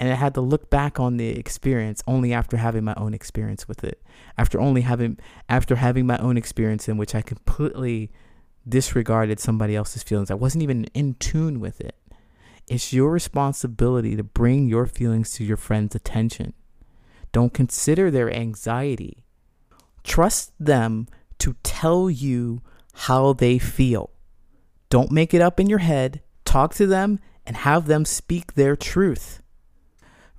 And 0.00 0.12
I 0.12 0.14
had 0.14 0.34
to 0.34 0.40
look 0.40 0.70
back 0.70 1.00
on 1.00 1.16
the 1.16 1.28
experience 1.30 2.02
only 2.06 2.32
after 2.32 2.56
having 2.56 2.84
my 2.84 2.94
own 2.96 3.14
experience 3.14 3.66
with 3.66 3.82
it. 3.82 4.00
After 4.36 4.60
only 4.60 4.82
having 4.82 5.18
after 5.48 5.76
having 5.76 6.06
my 6.06 6.18
own 6.18 6.36
experience 6.36 6.88
in 6.88 6.96
which 6.96 7.14
I 7.14 7.22
completely 7.22 8.12
disregarded 8.68 9.40
somebody 9.40 9.74
else's 9.74 10.02
feelings. 10.02 10.30
I 10.30 10.34
wasn't 10.34 10.62
even 10.62 10.84
in 10.94 11.14
tune 11.14 11.58
with 11.58 11.80
it. 11.80 11.96
It's 12.68 12.92
your 12.92 13.10
responsibility 13.10 14.14
to 14.14 14.22
bring 14.22 14.68
your 14.68 14.86
feelings 14.86 15.32
to 15.32 15.44
your 15.44 15.56
friend's 15.56 15.94
attention. 15.94 16.52
Don't 17.32 17.54
consider 17.54 18.10
their 18.10 18.30
anxiety. 18.30 19.24
Trust 20.04 20.52
them 20.60 21.08
to 21.38 21.56
tell 21.62 22.10
you 22.10 22.62
how 22.94 23.32
they 23.32 23.58
feel. 23.58 24.10
Don't 24.90 25.10
make 25.10 25.32
it 25.32 25.40
up 25.40 25.58
in 25.58 25.68
your 25.68 25.78
head. 25.78 26.20
Talk 26.44 26.74
to 26.74 26.86
them 26.86 27.20
and 27.46 27.56
have 27.56 27.86
them 27.86 28.04
speak 28.04 28.54
their 28.54 28.76
truth. 28.76 29.42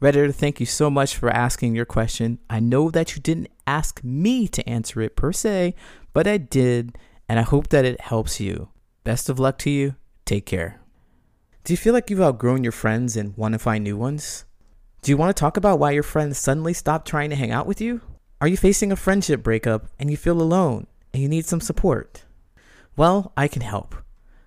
Redditor, 0.01 0.33
thank 0.33 0.61
you 0.61 0.65
so 0.65 0.89
much 0.89 1.17
for 1.17 1.29
asking 1.29 1.75
your 1.75 1.85
question. 1.85 2.39
I 2.49 2.61
know 2.61 2.89
that 2.89 3.15
you 3.15 3.21
didn't 3.21 3.49
ask 3.67 4.01
me 4.01 4.47
to 4.47 4.67
answer 4.67 5.01
it 5.01 5.17
per 5.17 5.33
se, 5.33 5.75
but 6.13 6.25
I 6.25 6.37
did, 6.37 6.97
and 7.27 7.37
I 7.37 7.41
hope 7.41 7.67
that 7.69 7.83
it 7.83 7.99
helps 7.99 8.39
you. 8.39 8.69
Best 9.03 9.27
of 9.27 9.39
luck 9.39 9.57
to 9.59 9.69
you. 9.69 9.95
Take 10.23 10.45
care. 10.45 10.79
Do 11.65 11.73
you 11.73 11.77
feel 11.77 11.93
like 11.93 12.09
you've 12.09 12.21
outgrown 12.21 12.63
your 12.63 12.71
friends 12.71 13.17
and 13.17 13.35
want 13.35 13.53
to 13.53 13.59
find 13.59 13.83
new 13.83 13.97
ones? 13.97 14.45
Do 15.01 15.11
you 15.11 15.17
want 15.17 15.35
to 15.35 15.39
talk 15.39 15.57
about 15.57 15.79
why 15.79 15.91
your 15.91 16.03
friends 16.03 16.37
suddenly 16.37 16.73
stopped 16.73 17.05
trying 17.05 17.29
to 17.31 17.35
hang 17.35 17.51
out 17.51 17.67
with 17.67 17.81
you? 17.81 17.99
Are 18.39 18.47
you 18.47 18.55
facing 18.55 18.93
a 18.93 18.95
friendship 18.95 19.43
breakup 19.43 19.87
and 19.99 20.09
you 20.09 20.15
feel 20.15 20.41
alone 20.41 20.87
and 21.13 21.21
you 21.21 21.27
need 21.27 21.45
some 21.45 21.59
support? 21.59 22.23
Well, 22.95 23.33
I 23.35 23.49
can 23.49 23.63
help. 23.63 23.95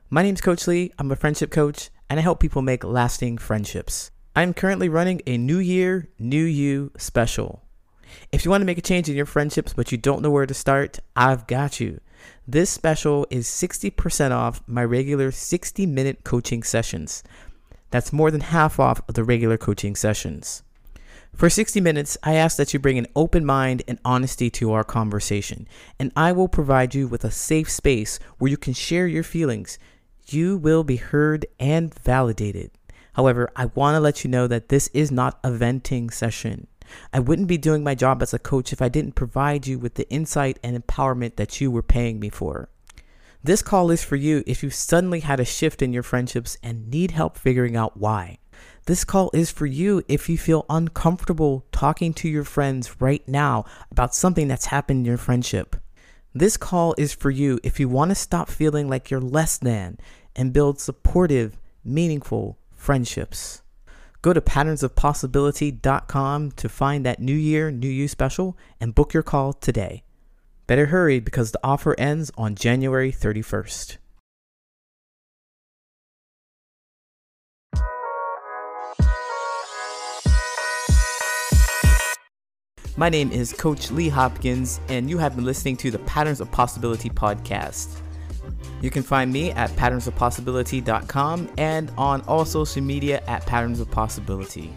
My 0.08 0.22
name's 0.22 0.40
Coach 0.40 0.66
Lee. 0.66 0.92
I'm 0.98 1.12
a 1.12 1.16
friendship 1.16 1.50
coach 1.50 1.90
and 2.08 2.18
I 2.18 2.22
help 2.22 2.40
people 2.40 2.62
make 2.62 2.84
lasting 2.84 3.36
friendships. 3.36 4.10
I'm 4.34 4.54
currently 4.54 4.88
running 4.88 5.20
a 5.26 5.36
New 5.36 5.58
Year, 5.58 6.08
New 6.18 6.44
You 6.44 6.90
special. 6.96 7.60
If 8.32 8.46
you 8.46 8.50
want 8.50 8.62
to 8.62 8.66
make 8.66 8.78
a 8.78 8.82
change 8.82 9.06
in 9.10 9.14
your 9.14 9.26
friendships 9.26 9.74
but 9.74 9.92
you 9.92 9.98
don't 9.98 10.22
know 10.22 10.30
where 10.30 10.46
to 10.46 10.54
start, 10.54 11.00
I've 11.14 11.46
got 11.46 11.80
you. 11.80 12.00
This 12.48 12.70
special 12.70 13.26
is 13.28 13.46
60% 13.46 14.30
off 14.30 14.62
my 14.66 14.82
regular 14.86 15.32
60 15.32 15.84
minute 15.84 16.24
coaching 16.24 16.62
sessions. 16.62 17.22
That's 17.90 18.10
more 18.10 18.30
than 18.30 18.40
half 18.40 18.80
off 18.80 19.02
of 19.06 19.16
the 19.16 19.22
regular 19.22 19.58
coaching 19.58 19.94
sessions. 19.94 20.62
For 21.34 21.50
60 21.50 21.82
minutes, 21.82 22.16
I 22.22 22.36
ask 22.36 22.56
that 22.56 22.72
you 22.72 22.80
bring 22.80 22.96
an 22.96 23.08
open 23.14 23.44
mind 23.44 23.82
and 23.86 23.98
honesty 24.02 24.48
to 24.48 24.72
our 24.72 24.84
conversation, 24.84 25.68
and 25.98 26.10
I 26.16 26.32
will 26.32 26.48
provide 26.48 26.94
you 26.94 27.06
with 27.06 27.22
a 27.22 27.30
safe 27.30 27.70
space 27.70 28.18
where 28.38 28.50
you 28.50 28.56
can 28.56 28.72
share 28.72 29.06
your 29.06 29.24
feelings. 29.24 29.78
You 30.26 30.56
will 30.56 30.84
be 30.84 30.96
heard 30.96 31.44
and 31.60 31.92
validated. 31.92 32.70
However, 33.14 33.50
I 33.56 33.66
want 33.66 33.94
to 33.94 34.00
let 34.00 34.24
you 34.24 34.30
know 34.30 34.46
that 34.46 34.68
this 34.68 34.88
is 34.88 35.10
not 35.10 35.38
a 35.44 35.52
venting 35.52 36.10
session. 36.10 36.66
I 37.12 37.20
wouldn't 37.20 37.48
be 37.48 37.58
doing 37.58 37.84
my 37.84 37.94
job 37.94 38.22
as 38.22 38.34
a 38.34 38.38
coach 38.38 38.72
if 38.72 38.82
I 38.82 38.88
didn't 38.88 39.14
provide 39.14 39.66
you 39.66 39.78
with 39.78 39.94
the 39.94 40.08
insight 40.10 40.58
and 40.62 40.76
empowerment 40.76 41.36
that 41.36 41.60
you 41.60 41.70
were 41.70 41.82
paying 41.82 42.20
me 42.20 42.28
for. 42.28 42.68
This 43.44 43.62
call 43.62 43.90
is 43.90 44.04
for 44.04 44.16
you 44.16 44.44
if 44.46 44.62
you've 44.62 44.74
suddenly 44.74 45.20
had 45.20 45.40
a 45.40 45.44
shift 45.44 45.82
in 45.82 45.92
your 45.92 46.02
friendships 46.02 46.56
and 46.62 46.88
need 46.88 47.10
help 47.10 47.36
figuring 47.36 47.76
out 47.76 47.96
why. 47.96 48.38
This 48.86 49.04
call 49.04 49.30
is 49.32 49.50
for 49.50 49.66
you 49.66 50.02
if 50.08 50.28
you 50.28 50.38
feel 50.38 50.66
uncomfortable 50.68 51.64
talking 51.72 52.14
to 52.14 52.28
your 52.28 52.44
friends 52.44 53.00
right 53.00 53.26
now 53.28 53.64
about 53.90 54.14
something 54.14 54.48
that's 54.48 54.66
happened 54.66 55.00
in 55.00 55.04
your 55.04 55.16
friendship. 55.16 55.76
This 56.34 56.56
call 56.56 56.94
is 56.96 57.12
for 57.12 57.30
you 57.30 57.58
if 57.62 57.78
you 57.78 57.88
want 57.88 58.10
to 58.10 58.14
stop 58.14 58.48
feeling 58.48 58.88
like 58.88 59.10
you're 59.10 59.20
less 59.20 59.58
than 59.58 59.98
and 60.34 60.52
build 60.52 60.80
supportive, 60.80 61.58
meaningful 61.84 62.58
friendships. 62.82 63.62
Go 64.22 64.32
to 64.32 64.40
patternsofpossibility.com 64.40 66.52
to 66.52 66.68
find 66.68 67.06
that 67.06 67.20
New 67.20 67.34
Year, 67.34 67.70
New 67.70 67.88
You 67.88 68.08
special 68.08 68.58
and 68.80 68.92
book 68.94 69.14
your 69.14 69.22
call 69.22 69.52
today. 69.52 70.02
Better 70.66 70.86
hurry 70.86 71.20
because 71.20 71.52
the 71.52 71.60
offer 71.62 71.94
ends 71.98 72.32
on 72.36 72.56
January 72.56 73.12
31st. 73.12 73.98
My 82.96 83.08
name 83.08 83.30
is 83.32 83.52
Coach 83.52 83.90
Lee 83.90 84.10
Hopkins, 84.10 84.78
and 84.88 85.08
you 85.08 85.16
have 85.18 85.34
been 85.34 85.46
listening 85.46 85.76
to 85.78 85.90
the 85.90 85.98
Patterns 86.00 86.40
of 86.40 86.52
Possibility 86.52 87.08
podcast. 87.08 87.88
You 88.82 88.90
can 88.90 89.02
find 89.02 89.32
me 89.32 89.52
at 89.52 89.70
patternsofpossibility.com 89.70 91.50
and 91.56 91.90
on 91.96 92.20
all 92.22 92.44
social 92.44 92.82
media 92.82 93.22
at 93.26 93.46
Patterns 93.46 93.80
of 93.80 93.90
Possibility. 93.90 94.74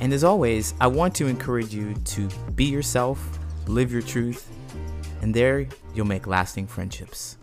And 0.00 0.12
as 0.12 0.24
always, 0.24 0.74
I 0.80 0.88
want 0.88 1.14
to 1.16 1.26
encourage 1.26 1.74
you 1.74 1.94
to 1.94 2.28
be 2.56 2.64
yourself, 2.64 3.38
live 3.66 3.92
your 3.92 4.02
truth, 4.02 4.50
and 5.22 5.34
there 5.34 5.68
you'll 5.94 6.06
make 6.06 6.26
lasting 6.26 6.66
friendships. 6.66 7.37